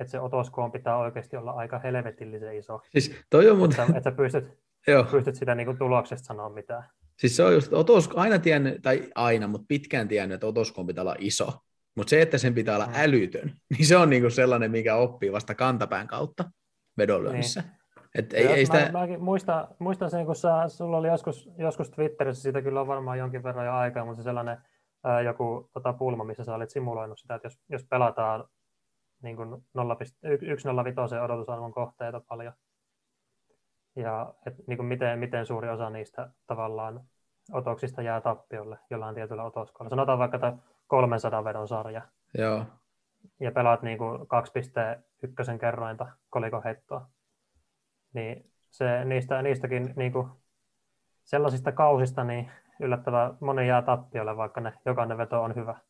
[0.00, 2.80] että se otoskoon pitää oikeasti olla aika helvetillisen iso.
[2.90, 3.70] Siis toi on mun...
[3.70, 5.04] että, että sä pystyt, Joo.
[5.04, 6.84] pystyt sitä niin kuin tuloksesta sanoa mitään.
[7.18, 11.02] Siis se on just, otosko, aina tiennyt, tai aina, mutta pitkään tiennyt, että otoskoon pitää
[11.02, 11.52] olla iso.
[11.96, 12.92] Mutta se, että sen pitää olla mm.
[12.96, 16.50] älytön, niin se on niinku sellainen, mikä oppii vasta kantapään kautta
[16.98, 17.60] vedonlyönnissä.
[17.60, 17.84] Niin.
[18.14, 18.90] Et ei, ei sitä...
[18.92, 22.86] mä, mä muistan, muistan sen, kun sä, sulla oli joskus, joskus Twitterissä, siitä kyllä on
[22.86, 24.58] varmaan jonkin verran jo aikaa, mutta se sellainen
[25.04, 28.44] ää, joku tota, pulma, missä sä olit simuloinut sitä, että jos, jos pelataan
[29.22, 32.52] niin 1.05 odotusarvon kohteita paljon,
[33.96, 37.00] ja et, niin kuin miten, miten suuri osa niistä tavallaan
[37.52, 39.90] otoksista jää tappiolle jollain tietyllä otoskolla.
[39.90, 40.52] Sanotaan vaikka että
[40.86, 42.02] 300 vedon sarja.
[42.38, 42.64] Joo.
[43.40, 47.08] Ja pelaat niin kuin 2.1 kerrointa kolikoheittoa
[48.14, 50.28] niin se, niistä, niistäkin niin kuin,
[51.24, 55.80] sellaisista kausista niin yllättävän moni jää tappiolle, vaikka ne, jokainen veto on hyvä.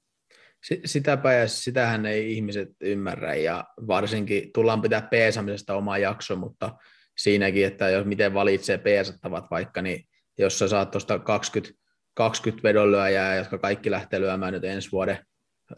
[0.85, 6.77] Sitäpä ja sitähän ei ihmiset ymmärrä ja varsinkin tullaan pitää peesamisesta oma jakso, mutta
[7.19, 10.05] siinäkin, että jos miten valitsee peesattavat vaikka, niin
[10.39, 11.84] jos sä saat tuosta 20,
[12.15, 15.19] 20 vedonlyöjää, jotka kaikki lähtee lyömään nyt ensi vuoden,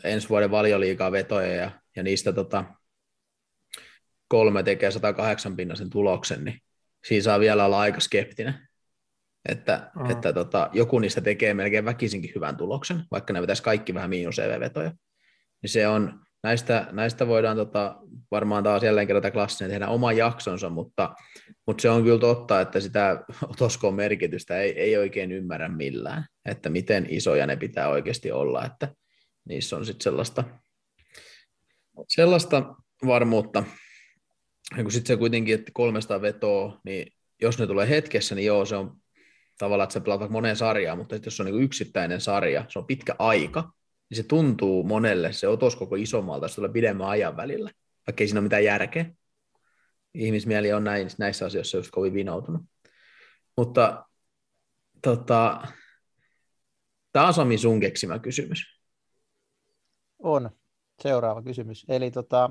[0.04, 2.64] ensi vuoden valioliikaa vetoja ja, ja niistä tota,
[4.28, 6.60] kolme tekee 108 pinnasen tuloksen, niin
[7.04, 8.54] siinä saa vielä olla aika skeptinen.
[9.48, 10.10] Että, mm.
[10.10, 14.38] että tota, joku niistä tekee melkein väkisinkin hyvän tuloksen, vaikka ne pitäisi kaikki vähän miinus
[14.38, 14.92] EV-vetoja.
[15.62, 17.96] Niin se on, näistä, näistä voidaan tota,
[18.30, 21.14] varmaan taas jälleen kerran klassinen tehdä oma jaksonsa, mutta,
[21.66, 26.70] mutta se on kyllä totta, että sitä otoskoon merkitystä ei, ei oikein ymmärrä millään, että
[26.70, 28.94] miten isoja ne pitää oikeasti olla, että
[29.48, 30.44] niissä on sitten sellaista,
[32.08, 32.74] sellaista
[33.06, 33.64] varmuutta,
[34.76, 38.76] kun sitten se kuitenkin, että 300 vetoa, niin jos ne tulee hetkessä, niin joo, se
[38.76, 38.96] on
[39.58, 42.86] tavallaan, että se pelataan moneen sarjaan, mutta jos se on niin yksittäinen sarja, se on
[42.86, 43.70] pitkä aika,
[44.10, 47.70] niin se tuntuu monelle, se otos koko isommalta, se tulee pidemmän ajan välillä,
[48.06, 49.10] vaikka ei siinä ole mitään järkeä.
[50.14, 52.62] Ihmismieli on näin, näissä asioissa just kovin vinoutunut.
[53.56, 54.06] Mutta
[55.02, 55.66] tota,
[57.12, 58.80] tämä on Sami sun keksimä kysymys.
[60.18, 60.50] On.
[61.02, 61.84] Seuraava kysymys.
[61.88, 62.50] Eli tota,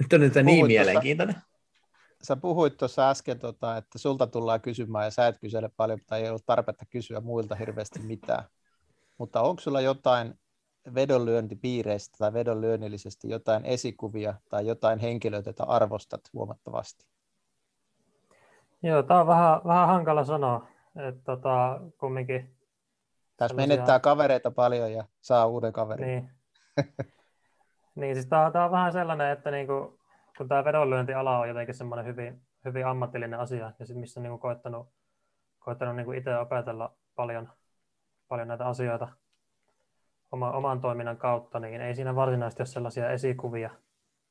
[0.00, 1.36] nyt on nyt niin mielenkiintoinen.
[2.22, 6.22] Sä puhuit tuossa äsken, tota, että sulta tullaan kysymään ja sä et kysele paljon tai
[6.22, 8.44] ei ole tarvetta kysyä muilta hirveästi mitään.
[9.20, 10.34] Mutta onko sulla jotain
[10.94, 17.06] vedonlyöntipiireistä tai vedonlyönnillisesti jotain esikuvia tai jotain henkilöitä, joita arvostat huomattavasti?
[18.82, 22.56] Joo, tämä on vähän, vähän hankala sanoa, että tota, kumminkin...
[23.36, 23.76] Tässä sellaisia...
[23.76, 26.06] menettää kavereita paljon ja saa uuden kaverin.
[26.06, 26.30] Niin,
[28.00, 29.98] niin siis tämä, tämä on vähän sellainen, että niinku,
[30.36, 34.38] kun tämä vedonlyöntiala on jotenkin semmoinen hyvin, hyvin ammatillinen asia, ja sitten missä on niinku
[34.38, 34.88] koettanut,
[35.58, 37.48] koettanut niinku itse opetella paljon,
[38.30, 39.08] paljon näitä asioita
[40.32, 43.70] oma, oman toiminnan kautta, niin ei siinä varsinaisesti ole sellaisia esikuvia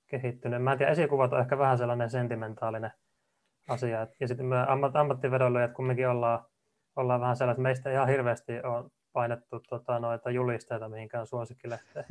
[0.08, 0.64] kehittynyt.
[0.64, 2.92] Mä en tiedä, esikuvat on ehkä vähän sellainen sentimentaalinen
[3.68, 4.08] asia.
[4.20, 6.46] Ja sitten me ammat, ammattivedonlyöjät kumminkin ollaan,
[6.96, 12.06] ollaan vähän sellaisia, meistä ei ihan hirveästi on painettu tota, noita julisteita mihinkään suosikkilehteen.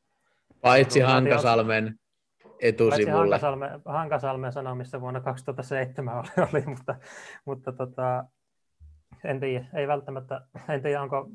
[0.62, 1.98] Paitsi Hankasalmen
[2.60, 3.18] etusivulle.
[3.18, 6.94] Hankasalmen, Hankasalmen sanomissa vuonna 2007 oli, oli mutta,
[7.44, 8.24] mutta tota,
[9.24, 11.30] en tiedä, ei välttämättä, en tiedä onko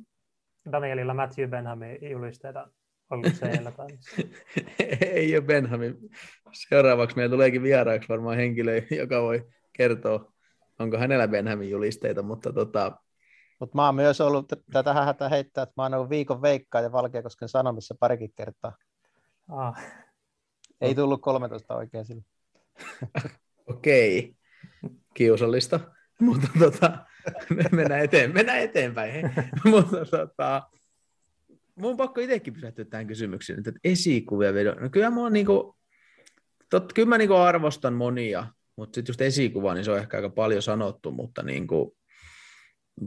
[0.72, 2.68] Danielilla Matthew Benhamin julisteita
[3.10, 3.72] ollut siellä.
[3.72, 3.88] Tai
[5.02, 5.98] ei ole Benhamin.
[6.52, 10.34] Seuraavaksi meillä tuleekin vieraaksi varmaan henkilö, joka voi kertoa,
[10.80, 12.92] onko hänellä Benhamin julisteita, mutta tota...
[13.60, 16.92] Mut mä oon myös ollut, tätä hätä heittää, että mä oon ollut viikon veikkaa ja
[16.92, 18.76] Valkeakosken Sanomissa parikin kertaa.
[19.52, 19.84] Ah.
[20.82, 22.24] Ei tullut 13 oikein sillä.
[23.68, 24.36] Okei,
[25.14, 25.80] kiusallista,
[26.20, 27.06] mutta tota,
[27.72, 29.32] mennään, eteen, mennään eteenpäin.
[29.72, 30.62] Mutta tota,
[31.76, 34.78] mun on pakko itsekin pysähtyä tähän kysymykseen, että esikuvia vedon.
[34.80, 35.76] No kyllä mä, niinku,
[36.70, 40.30] tot, kyllä mä niinku arvostan monia, mutta sitten just esikuva, niin se on ehkä aika
[40.30, 41.98] paljon sanottu, mutta niinku,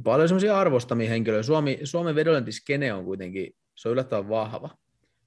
[0.04, 1.42] paljon semmoisia arvostamia henkilöitä.
[1.42, 4.70] Suomi, Suomen vedonlyöntiskene on kuitenkin, se on yllättävän vahva.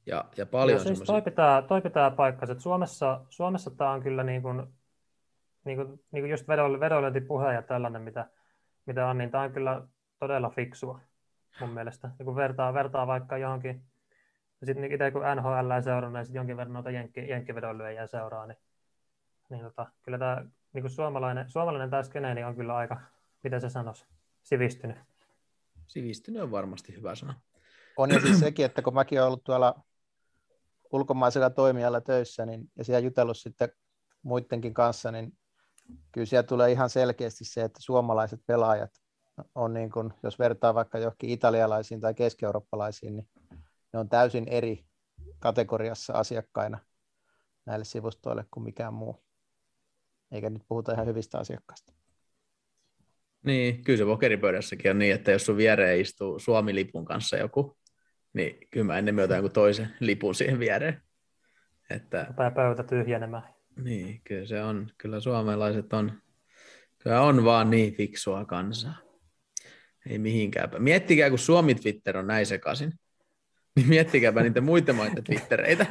[0.06, 4.04] Ja, ja paljon no, siis toi, pitää, toi pitää paikkansa, että Suomessa, Suomessa tämä on
[4.04, 4.64] kyllä niin kuin,
[5.66, 6.48] niin kuin, niin kuin just
[6.80, 8.30] vedonlyöntipuhe ja tällainen, mitä,
[8.86, 9.88] mitä on, niin tämä on kyllä
[10.20, 11.00] todella fiksua
[11.60, 12.12] mun mielestä.
[12.20, 13.84] Ja kun vertaa, vertaa vaikka johonkin,
[14.62, 18.58] ja sitten itse kun NHL seuraa, ja sitten jonkin verran noita jenkki, jenkkivedonlyöjiä seuraa, niin,
[19.50, 23.02] niin tota, kyllä tämä niin kuin suomalainen, suomalainen tämä skene, niin on kyllä aika,
[23.44, 24.06] mitä se sanoisi,
[24.44, 24.98] sivistynyt.
[25.88, 27.34] Sivistynyt on varmasti hyvä sana.
[27.98, 29.84] On ja siis sekin, että kun mäkin olen ollut tuolla
[30.92, 33.70] ulkomaisella toimijalla töissä, niin, ja siellä jutellut sitten
[34.22, 35.38] muidenkin kanssa, niin
[36.12, 38.92] kyllä siellä tulee ihan selkeästi se, että suomalaiset pelaajat
[39.56, 43.30] on niin kuin, jos vertaa vaikka johonkin italialaisiin tai keski-eurooppalaisiin, niin
[43.94, 44.86] ne on täysin eri
[45.40, 46.80] kategoriassa asiakkaina
[47.66, 49.24] näille sivustoille kuin mikään muu.
[50.32, 51.94] Eikä nyt puhuta ihan hyvistä asiakkaista.
[53.46, 57.78] Niin, kyllä se pokeripöydässäkin on niin, että jos sun viereen istuu Suomi-lipun kanssa joku,
[58.34, 61.02] niin kyllä mä ennen myötä jonkun toisen lipun siihen viereen.
[61.90, 62.34] Että...
[62.36, 63.44] Tai pöytä tyhjenemään.
[63.84, 64.90] Niin, kyllä se on.
[64.98, 66.22] Kyllä suomalaiset on,
[67.00, 68.96] kyllä on vaan niin fiksua kansaa.
[70.10, 70.70] Ei mihinkään.
[70.80, 72.94] Miettikää, kun Suomi Twitter on näin sekaisin,
[73.76, 75.86] niin miettikääpä niitä muita maita Twittereitä.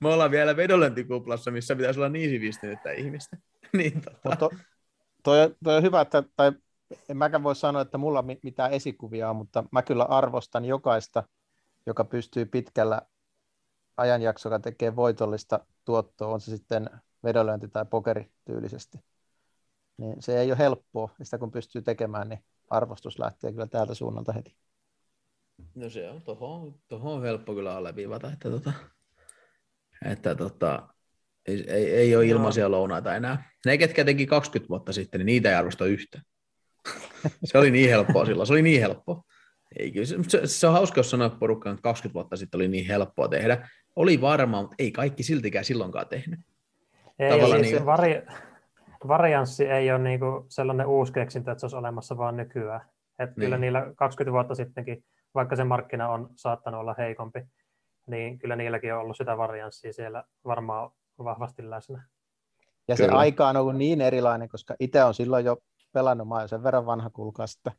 [0.00, 3.36] Me ollaan vielä vedolöntikuplassa, missä pitäisi olla niin sivistynyttä ihmistä.
[3.76, 4.36] niin, tota.
[4.36, 4.50] to,
[5.22, 6.52] toi, toi on hyvä, että, tai
[7.08, 11.22] en mäkään voi sanoa, että mulla mitään esikuvia mutta mä kyllä arvostan jokaista,
[11.86, 13.02] joka pystyy pitkällä
[14.00, 16.90] ajanjaksolla tekemään voitollista tuottoa, on se sitten
[17.24, 18.98] vedonlyönti tai pokeri tyylisesti.
[19.96, 24.32] Niin se ei ole helppoa, sitä kun pystyy tekemään, niin arvostus lähtee kyllä täältä suunnalta
[24.32, 24.56] heti.
[25.74, 28.72] No se on, tuohon, tuohon on helppo kyllä alleviivata, että, tota,
[30.04, 30.88] että tota,
[31.46, 33.50] ei, ei, ei ole ilmaisia lounaita enää.
[33.66, 36.22] Ne, ketkä teki 20 vuotta sitten, niin niitä ei arvosta yhtä.
[37.44, 39.22] se oli niin helppoa silloin, se oli niin helppoa.
[39.78, 42.86] Ei, kyllä, se, se, on hauska, jos sanoa porukkaan, että 20 vuotta sitten oli niin
[42.86, 43.68] helppoa tehdä.
[43.96, 46.40] Oli varma, mutta ei kaikki siltikään silloinkaan tehnyt.
[47.18, 47.86] Ei, Tavallaan siis niin...
[47.86, 48.22] vari,
[49.08, 52.80] varianssi ei ole niin kuin sellainen uusi keksintö, että se olisi olemassa vaan nykyään.
[53.18, 53.34] Että niin.
[53.34, 57.40] kyllä niillä 20 vuotta sittenkin, vaikka se markkina on saattanut olla heikompi,
[58.06, 60.90] niin kyllä niilläkin on ollut sitä varianssia siellä varmaan
[61.24, 62.02] vahvasti läsnä.
[62.88, 63.10] Ja kyllä.
[63.10, 65.56] se aika on ollut niin erilainen, koska itse on silloin jo
[65.92, 67.72] pelannut, mä sen verran vanha kulkasta.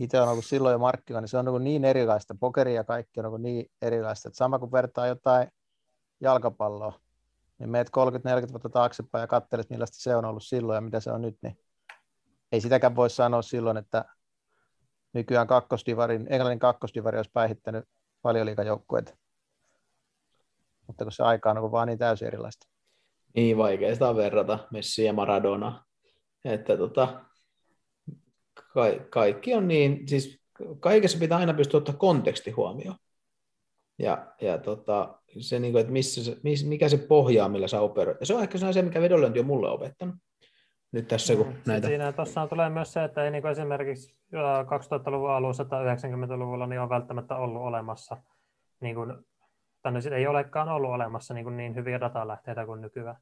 [0.00, 2.34] Itse on ollut silloin jo markkina, niin se on ollut niin erilaista.
[2.40, 4.28] Pokeri ja kaikki on niin erilaista.
[4.28, 5.48] Että sama kuin vertaa jotain
[6.20, 7.00] jalkapalloa,
[7.58, 11.12] niin meet 30-40 vuotta taaksepäin ja katselet, millaista se on ollut silloin ja mitä se
[11.12, 11.58] on nyt, niin
[12.52, 14.04] ei sitäkään voi sanoa silloin, että
[15.12, 17.84] nykyään kakkosdivarin, Englannin kakkosdivari olisi päihittänyt
[18.22, 19.16] paljon liikajoukkueita.
[20.86, 22.68] Mutta kun se aika on vaan niin täysin erilaista.
[23.34, 25.84] Niin, vaikea sitä verrata Messi ja Maradona.
[26.44, 27.24] Että tota,
[28.76, 30.40] ka- kaikki on niin, siis
[30.80, 32.96] kaikessa pitää aina pystyä ottaa konteksti huomioon.
[33.98, 36.36] Ja, ja tota, se, niin kuin, että missä se,
[36.66, 38.20] mikä se pohjaa, millä sä operoit.
[38.20, 40.14] Ja se on ehkä se, mikä vedonlyönti on mulle opettanut.
[40.92, 41.86] nyt tässä, kun Mm, näitä...
[41.86, 46.80] Siinä tuossa tulee myös se, että ei niin kuin esimerkiksi 2000-luvun alussa tai 90-luvulla niin
[46.80, 48.16] on välttämättä ollut olemassa,
[48.80, 49.14] niin kuin,
[49.82, 53.16] tai no ei olekaan ollut olemassa niin, kuin niin hyviä datalähteitä kuin nykyään.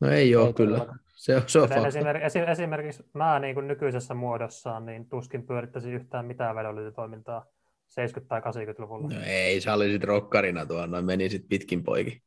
[0.00, 0.86] No ei ole Ei kyllä.
[1.14, 5.94] Se, on- se on esimerkiksi, esi- esimerkiksi mä niin kuin nykyisessä muodossaan niin tuskin pyörittäisin
[5.94, 7.46] yhtään mitään vedollitoimintaa
[7.90, 9.08] 70- tai 80-luvulla.
[9.08, 12.22] No ei, sä olisit rokkarina tuolla, noin menisit pitkin poikin.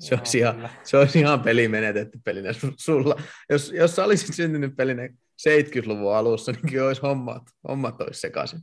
[0.00, 0.68] Se olisi, ihan, kyllä.
[0.82, 3.16] se olisi ihan peli menetetty pelinä su- sulla.
[3.50, 5.08] Jos, jos sä olisit syntynyt pelinä
[5.48, 8.60] 70-luvun alussa, niin kyllä olisi hommat, hommat olisi sekaisin.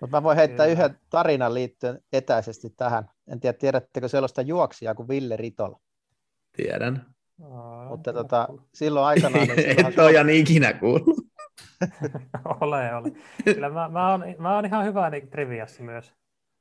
[0.00, 0.72] Mutta mä voin heittää Kyllä.
[0.84, 3.08] yhden tarinan liittyen etäisesti tähän.
[3.32, 5.80] En tiedä, tiedättekö sellaista juoksijaa kuin Ville Ritola.
[6.56, 7.06] Tiedän.
[7.40, 9.48] Aa, Mutta tota, silloin aikanaan...
[9.48, 11.16] Niin Et ole Jan ikinä kuullut.
[12.60, 13.12] ole, ole.
[13.44, 16.12] Kyllä mä, mä, oon, mä oon ihan hyvä niin triviassa myös,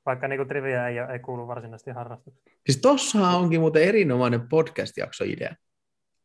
[0.06, 2.58] vaikka niin trivia ei, ei kuulu varsinaisesti harrastukseen.
[2.66, 5.56] Siis tossahan onkin muuten erinomainen podcast-jakso idea.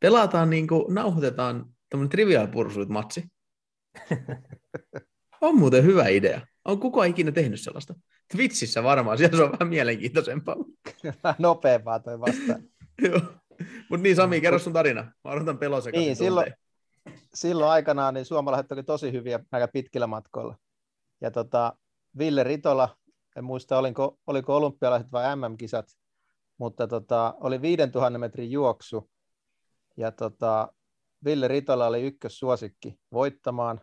[0.00, 3.24] Pelataan niin kuin, nauhoitetaan tämmöinen Trivial Pursuit-matsi.
[5.40, 6.40] On muuten hyvä idea.
[6.64, 7.94] On kukaan ikinä tehnyt sellaista?
[8.32, 10.56] Twitchissä varmaan, siellä se on vähän mielenkiintoisempaa.
[11.38, 12.62] nopeampaa toi vastaan.
[13.90, 15.12] Mutta niin Sami, kerro sun tarina.
[15.24, 16.52] Mä odotan pelosekaisin Niin, silloin,
[17.34, 20.56] silloin aikanaan niin suomalaiset oli tosi hyviä aika pitkillä matkoilla.
[21.20, 21.76] Ja tota,
[22.18, 22.96] Ville Ritola,
[23.36, 25.86] en muista oliko, oliko olympialaiset vai MM-kisat,
[26.58, 29.10] mutta tota, oli 5000 metrin juoksu.
[29.96, 30.72] Ja tota,
[31.24, 33.80] Ville Ritola oli ykkössuosikki voittamaan,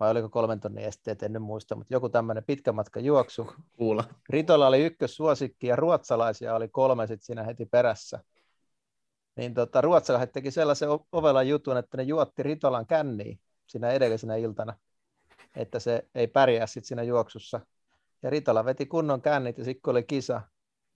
[0.00, 3.52] vai oliko kolmen tonnin esteet, en nyt muista, mutta joku tämmöinen pitkä matka juoksu.
[3.76, 4.04] Kuulla.
[4.28, 8.24] Ritola oli ykkössuosikki ja ruotsalaisia oli kolme sit siinä heti perässä.
[9.38, 14.74] Niin tota, ruotsalaiset teki sellaisen ovelan jutun, että ne juotti Ritolan känniin siinä edellisenä iltana,
[15.56, 17.60] että se ei pärjää sit siinä juoksussa.
[18.22, 20.42] Ja Ritola veti kunnon kännit ja sitten oli kisa,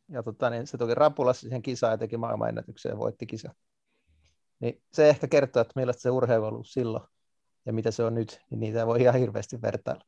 [0.09, 3.55] ja tota, niin se tuli rapulassa siihen kisaan ja teki maailmanennätyksen ja voitti kisa.
[4.61, 7.05] Niin se ehkä kertoo, että millaista se urheilu ollut silloin
[7.66, 10.05] ja mitä se on nyt, niin niitä voi ihan hirveästi vertailla.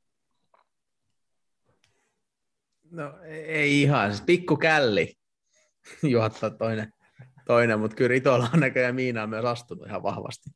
[2.91, 5.15] No ei ihan, siis pikku källi
[6.13, 6.93] juottaa toinen,
[7.45, 10.51] toinen mutta kyllä Ritola on näköjään Miinaan myös astunut ihan vahvasti.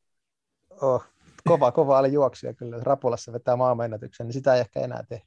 [0.81, 1.05] Oh,
[1.49, 2.77] kova, kova oli juoksija kyllä.
[2.83, 5.25] Rapulassa vetää maailmanennätyksen, niin sitä ei ehkä enää tehdä.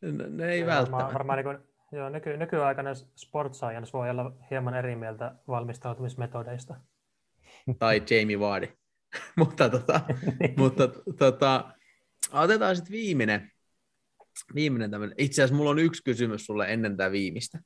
[0.00, 1.14] Ne, ne ei Varmaan, välttämättä.
[1.14, 1.58] varmaan niin kuin,
[1.92, 6.74] joo, nyky, nykyaikainen sport science voi olla hieman eri mieltä valmistautumismetodeista.
[7.78, 8.68] Tai Jamie Vardy.
[9.36, 10.00] mutta tota,
[10.56, 10.88] mutta
[11.18, 11.72] tota,
[12.32, 13.52] otetaan sitten viimeinen.
[14.54, 15.14] Viimeinen tämmönen.
[15.18, 17.58] Itse asiassa mulla on yksi kysymys sulle ennen tätä viimeistä.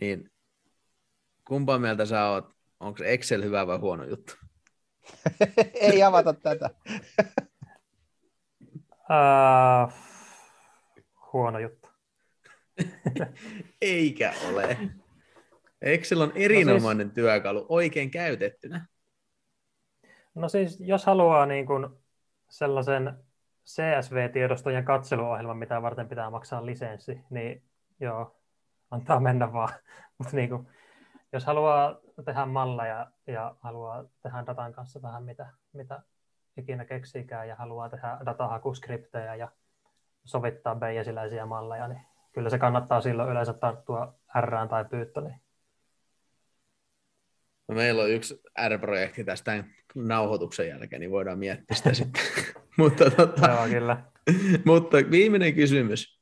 [0.00, 0.30] Niin
[1.44, 2.54] kumpaa mieltä sä oot?
[2.80, 4.34] Onko Excel hyvä vai huono juttu?
[5.80, 6.70] ei avata tätä.
[9.10, 9.92] Uh,
[11.32, 11.88] huono juttu.
[13.80, 14.78] Eikä ole.
[15.82, 18.86] Excel on erinomainen työkalu, oikein käytettynä.
[20.34, 21.86] No siis, jos haluaa niin kuin
[22.48, 23.14] sellaisen
[23.66, 27.62] CSV-tiedoston ja katseluohjelman, mitä varten pitää maksaa lisenssi, niin
[28.00, 28.40] joo,
[28.90, 29.74] antaa mennä vaan.
[30.18, 30.66] Mutta niin kuin,
[31.34, 36.02] jos haluaa tehdä malleja ja haluaa tehdä datan kanssa vähän mitä, mitä
[36.56, 39.48] ikinä keksikään ja haluaa tehdä datahakuskriptejä ja
[40.24, 42.00] sovittaa beijesiläisiä malleja, niin
[42.32, 45.40] kyllä se kannattaa silloin yleensä tarttua R tai Pythoniin.
[47.68, 52.22] No, meillä on yksi R-projekti tästä nauhoituksen jälkeen, niin voidaan miettiä sitä sitten.
[52.78, 54.02] mutta, tota, Joo, kyllä.
[54.64, 56.20] mutta viimeinen kysymys.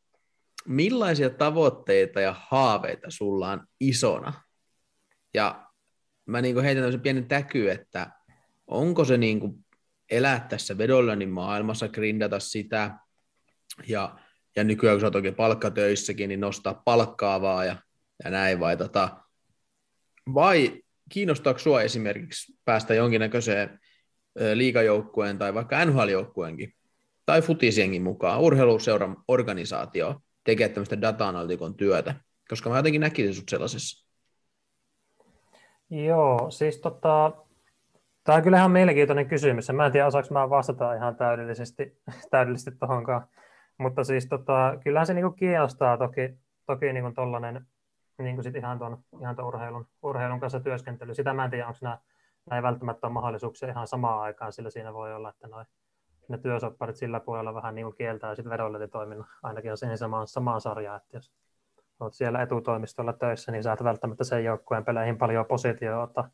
[0.66, 4.32] Millaisia tavoitteita ja haaveita sulla on isona?
[5.34, 5.66] Ja
[6.26, 8.10] mä niin heitän tämmöisen pienen täky, että
[8.66, 9.64] onko se niin kuin
[10.10, 12.90] elää tässä vedonlyönnin maailmassa, grindata sitä,
[13.88, 14.18] ja,
[14.56, 17.76] ja nykyään kun sä oot palkkatöissäkin, niin nostaa palkkaa vaan ja,
[18.24, 19.16] ja näin, vai, tota,
[20.34, 23.80] vai kiinnostaako sua esimerkiksi päästä jonkinnäköiseen
[24.40, 26.74] ö, liigajoukkueen tai vaikka NHL-joukkueenkin
[27.26, 32.14] tai futisienkin mukaan urheiluseuran organisaatio tekee tämmöistä data-analytikon työtä,
[32.48, 34.11] koska mä jotenkin näkisin sut sellaisessa.
[35.92, 37.32] Joo, siis tota,
[38.24, 39.70] tämä on kyllä ihan mielenkiintoinen kysymys.
[39.72, 43.26] Mä en tiedä, osaanko mä vastata ihan täydellisesti, täydellisesti tohonkaan.
[43.78, 47.66] Mutta siis tota, kyllähän se niinku kiinnostaa toki, toki niinku tollanen,
[48.18, 51.14] niinku sit ihan tuon ihan ton urheilun, urheilun kanssa työskentely.
[51.14, 51.78] Sitä mä en tiedä, onko
[52.50, 55.64] nämä, välttämättä ole mahdollisuuksia ihan samaan aikaan, sillä siinä voi olla, että noi,
[56.28, 60.96] ne työsopparit sillä puolella vähän niinku kieltää sitten vedonlyöntitoiminnan, ainakin on siihen samaan, samaan sarjaan,
[60.96, 61.32] että jos
[62.02, 66.30] olet siellä etutoimistolla töissä, niin sä et välttämättä sen joukkueen peleihin paljon positioa ota.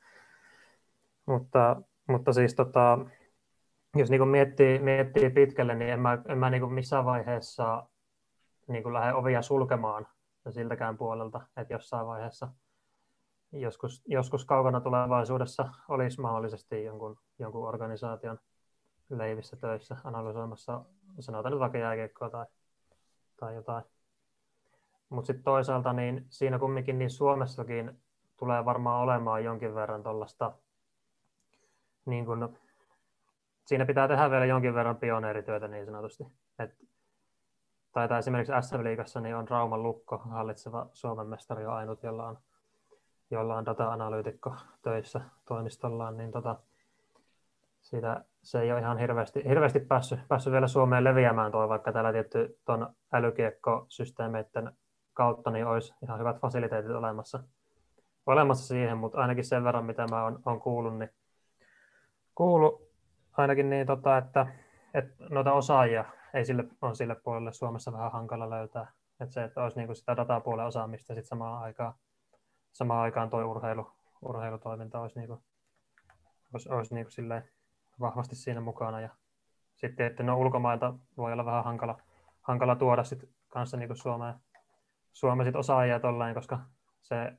[1.26, 2.98] Mutta, mutta siis tota,
[3.96, 7.86] jos niin miettii, miettii pitkälle, niin en mä, en mä niin missään vaiheessa
[8.68, 10.06] niin lähde ovia sulkemaan
[10.50, 12.48] siltäkään puolelta, että jossain vaiheessa
[13.52, 18.38] joskus, joskus kaukana tulevaisuudessa olisi mahdollisesti jonkun, jonkun organisaation
[19.10, 20.84] leivissä töissä analysoimassa,
[21.20, 22.46] sanotaan nyt vaikka jääkiekkoa tai,
[23.36, 23.84] tai jotain.
[25.08, 28.00] Mutta sitten toisaalta niin siinä kumminkin niin Suomessakin
[28.36, 30.52] tulee varmaan olemaan jonkin verran tuollaista,
[32.06, 32.58] niin kun,
[33.64, 36.24] siinä pitää tehdä vielä jonkin verran pioneerityötä niin sanotusti.
[36.58, 36.76] Et,
[37.92, 42.38] tai esimerkiksi SM-liigassa niin on Rauman Lukko, hallitseva Suomen mestari on ainut, jolla on,
[43.30, 46.56] jolla on data-analyytikko töissä toimistollaan, niin tota,
[47.80, 52.12] siitä, se ei ole ihan hirveästi, hirveästi päässyt, päässyt vielä Suomeen leviämään tuo, vaikka täällä
[52.12, 54.72] tietty tuon älykiekosysteemeiden
[55.18, 57.42] kautta niin olisi ihan hyvät fasiliteetit olemassa,
[58.26, 61.10] olemassa siihen, mutta ainakin sen verran, mitä mä oon, oon kuullut, niin
[62.34, 62.82] kuullut
[63.36, 64.46] ainakin niin, tota, että,
[64.94, 66.04] että noita osaajia
[66.34, 68.92] ei sille, on sille puolelle Suomessa vähän hankala löytää.
[69.20, 71.94] Että se, että olisi niin kuin sitä datapuolen osaamista sitten samaan aikaan,
[72.72, 73.92] samaan aikaan tuo urheilu,
[74.22, 75.40] urheilutoiminta olisi, niin kuin,
[76.52, 77.42] olisi, olisi niin kuin
[78.00, 79.00] vahvasti siinä mukana.
[79.00, 79.08] Ja
[79.74, 82.00] sitten, että no ulkomailta voi olla vähän hankala,
[82.40, 84.34] hankala tuoda sitten kanssa niin kuin Suomeen,
[85.18, 86.58] Suomeen sit osaajia tolleen, koska
[87.00, 87.32] se,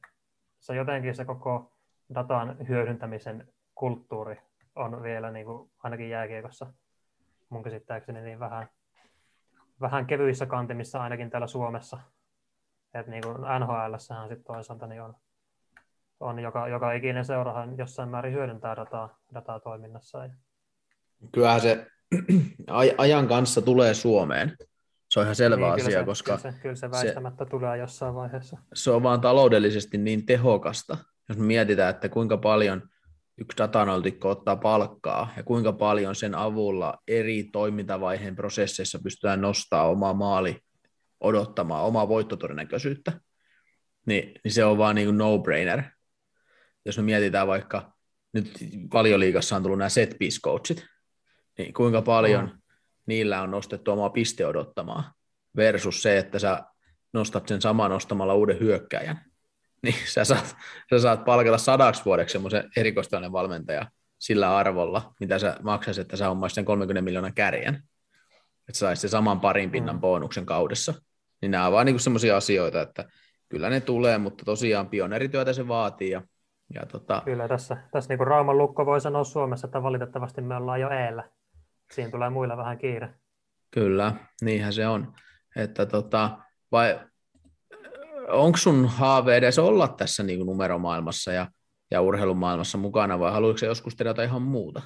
[0.60, 1.74] se jotenkin se koko
[2.16, 4.42] datan hyödyntämisen kulttuuri
[4.76, 6.74] on vielä niin kuin, ainakin jääkiekossa
[7.50, 8.70] mun käsittääkseni niin vähän,
[9.82, 12.00] vähän kevyissä kantimissa ainakin täällä Suomessa.
[12.94, 15.16] Et niin kuin NHL sitten toisaalta niin on,
[16.20, 20.30] on joka, joka ikinen seurahan jossain määrin hyödyntää dataa, dataa toiminnassa.
[21.32, 21.88] Kyllähän se
[22.98, 24.58] ajan kanssa tulee Suomeen.
[25.10, 26.38] Se on ihan selvä niin, asia, se, koska...
[26.38, 28.58] Kyllä se, kyllä se väistämättä se, tulee jossain vaiheessa.
[28.74, 30.98] Se on vaan taloudellisesti niin tehokasta,
[31.30, 32.90] jos me mietitään, että kuinka paljon
[33.38, 40.14] yksi datanaltikko ottaa palkkaa ja kuinka paljon sen avulla eri toimintavaiheen prosesseissa pystytään nostamaan omaa
[40.14, 40.62] maali
[41.20, 43.20] odottamaan, omaa voittotodennäköisyyttä,
[44.06, 45.84] niin, niin se on vaan niin kuin no-brainer.
[46.86, 47.94] Jos me mietitään vaikka,
[48.34, 48.58] nyt
[49.18, 50.86] liikassa on tullut nämä set coachit,
[51.58, 52.59] niin kuinka paljon mm.
[53.10, 55.14] Niillä on nostettu omaa piste odottamaa
[55.56, 56.64] versus se, että sä
[57.14, 59.22] nostat sen saman ostamalla uuden hyökkäjän
[59.84, 60.56] niin sä saat,
[60.90, 63.86] sä saat palkata sadaksi vuodeksi semmoisen erikoistainen valmentaja
[64.20, 67.76] sillä arvolla, mitä sä maksaisit, että sä hommaisit sen 30 miljoonan kärjen,
[68.70, 70.02] että saisit sen saman parin pinnan mm.
[70.02, 70.94] bonuksen kaudessa.
[71.42, 73.06] Niin nämä on vaan niinku semmoisia asioita, että
[73.50, 76.12] kyllä ne tulee, mutta tosiaan pionerityötä se vaatii.
[76.12, 76.22] Ja,
[76.74, 77.22] ja tota...
[77.26, 80.90] Kyllä tässä, tässä niin kuin Rauman lukko voi sanoa Suomessa, että valitettavasti me ollaan jo
[80.90, 81.30] eellä.
[81.92, 83.14] Siinä tulee muilla vähän kiire.
[83.72, 85.14] Kyllä, niinhän se on.
[85.56, 86.38] Että tota,
[86.72, 87.00] vai
[88.28, 91.48] onko sun haave edes olla tässä niin kuin numeromaailmassa ja,
[91.92, 94.82] ja urheilumaailmassa mukana, vai haluatko joskus tehdä jotain ihan muuta?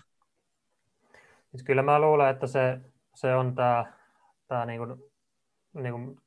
[1.66, 2.80] Kyllä mä luulen, että se,
[3.16, 3.94] se on tämä,
[4.48, 5.04] tämä niin kuin,
[5.74, 6.22] niin kuin,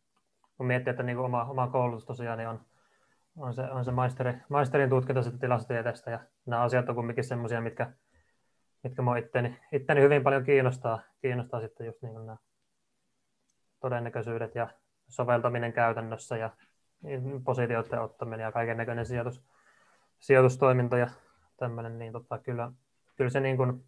[0.56, 2.60] kun miettii, että niin kuin oma, oma koulutus tosiaan niin on,
[3.36, 7.60] on se, on se maisteri, maisterin tutkinto sitten tilastotieteestä, ja nämä asiat on kuitenkin semmoisia,
[7.60, 7.92] mitkä,
[8.86, 12.36] mitkä mua itteni, itteni hyvin paljon kiinnostaa, kiinnostaa sitten just niin nämä
[13.80, 14.68] todennäköisyydet ja
[15.08, 16.50] soveltaminen käytännössä ja
[17.44, 19.44] positioiden ottaminen ja kaiken näköinen sijoitus,
[20.18, 21.10] sijoitustoiminta ja
[21.56, 22.72] tämmöinen, niin tota, kyllä,
[23.16, 23.84] kyllä se niin kuin,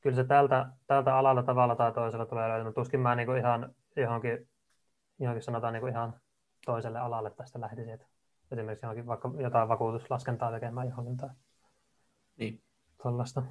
[0.00, 2.74] kyllä se tältä, tältä alalta tavalla tai toisella tulee löytymään.
[2.74, 4.48] Tuskin mä niin kuin ihan johonkin,
[5.18, 6.20] johonkin sanotaan niin kuin ihan
[6.66, 8.06] toiselle alalle tästä lähtisin, että
[8.50, 11.30] esimerkiksi johonkin vaikka jotain vakuutuslaskentaa tekemään johonkin tai
[12.36, 12.62] niin.
[13.04, 13.42] Tuollaista.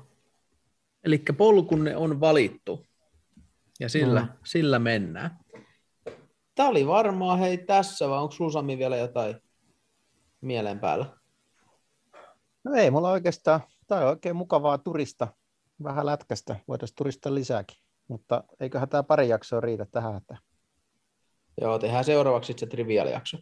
[1.03, 2.85] Eli polkunne on valittu
[3.79, 4.29] ja sillä, mm.
[4.45, 5.39] sillä mennään.
[6.55, 9.35] Tämä oli varmaan hei tässä, vai onko sinulla Sami vielä jotain
[10.41, 11.05] mieleen päällä?
[12.63, 13.61] No ei mulla oikeastaan.
[13.87, 15.27] Tämä on oikein mukavaa turista.
[15.83, 16.55] Vähän lätkästä.
[16.67, 17.77] Voitaisiin turista lisääkin.
[18.07, 20.17] Mutta eiköhän tämä pari jaksoa riitä tähän.
[20.17, 20.37] Että...
[21.61, 23.37] Joo, tehdään seuraavaksi se trivial-jakso.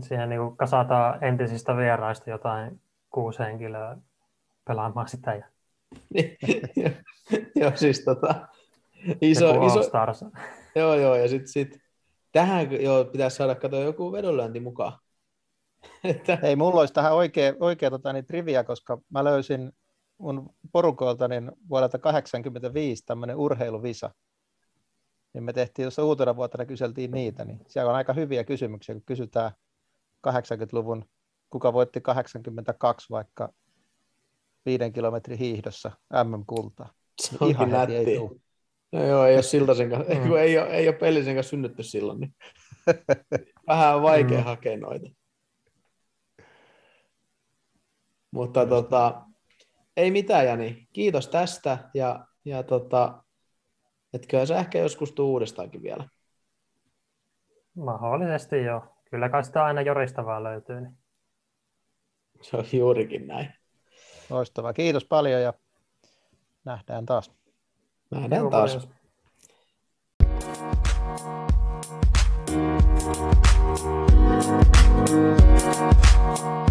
[0.00, 2.83] Siihen niin kasataan entisistä vieraista jotain
[3.14, 3.96] kuusi henkilöä
[4.64, 5.34] pelaamaan sitä.
[5.34, 5.46] Ja...
[7.60, 8.48] Joo, siis tota,
[9.20, 10.24] iso, iso, Stars.
[10.74, 11.78] Joo, joo, ja sitten sit,
[12.32, 14.98] tähän joo, pitäisi saada katsoa joku vedonlyönti mukaan.
[16.04, 16.38] että...
[16.42, 19.72] Ei, mulla olisi tähän oikea, oikea tota, niin trivia, koska mä löysin
[20.18, 24.10] mun porukolta niin vuodelta 1985 tämmöinen urheiluvisa.
[25.34, 29.02] Niin me tehtiin, jos uutena vuotena kyseltiin niitä, niin siellä on aika hyviä kysymyksiä, kun
[29.06, 29.52] kysytään
[30.28, 31.04] 80-luvun,
[31.54, 33.48] kuka voitti 82 vaikka
[34.66, 35.90] viiden kilometrin hiihdossa
[36.24, 36.92] MM-kultaa.
[37.22, 38.40] Se onkin Ihan Ei tule.
[38.92, 40.36] No joo, ei ole Siltasen kanssa, mm.
[40.36, 42.34] ei, ole, ei ole Pellisen kanssa synnytty silloin, niin
[43.68, 44.44] vähän on vaikea mm.
[44.44, 45.10] hakea noita.
[48.30, 49.22] Mutta tota,
[49.96, 53.24] ei mitään Jani, kiitos tästä ja, ja tota,
[54.12, 56.08] etkö sä ehkä joskus tuu uudestaankin vielä?
[57.74, 60.80] Mahdollisesti joo, Kyllä kai sitä aina joristavaa löytyy.
[60.80, 61.03] Niin.
[62.44, 63.54] Se on juurikin näin.
[64.30, 64.72] Loistava.
[64.72, 65.54] Kiitos paljon ja
[66.64, 67.32] nähdään taas.
[68.10, 68.88] Nähdään taas.
[74.26, 74.78] Thank
[76.38, 76.63] you.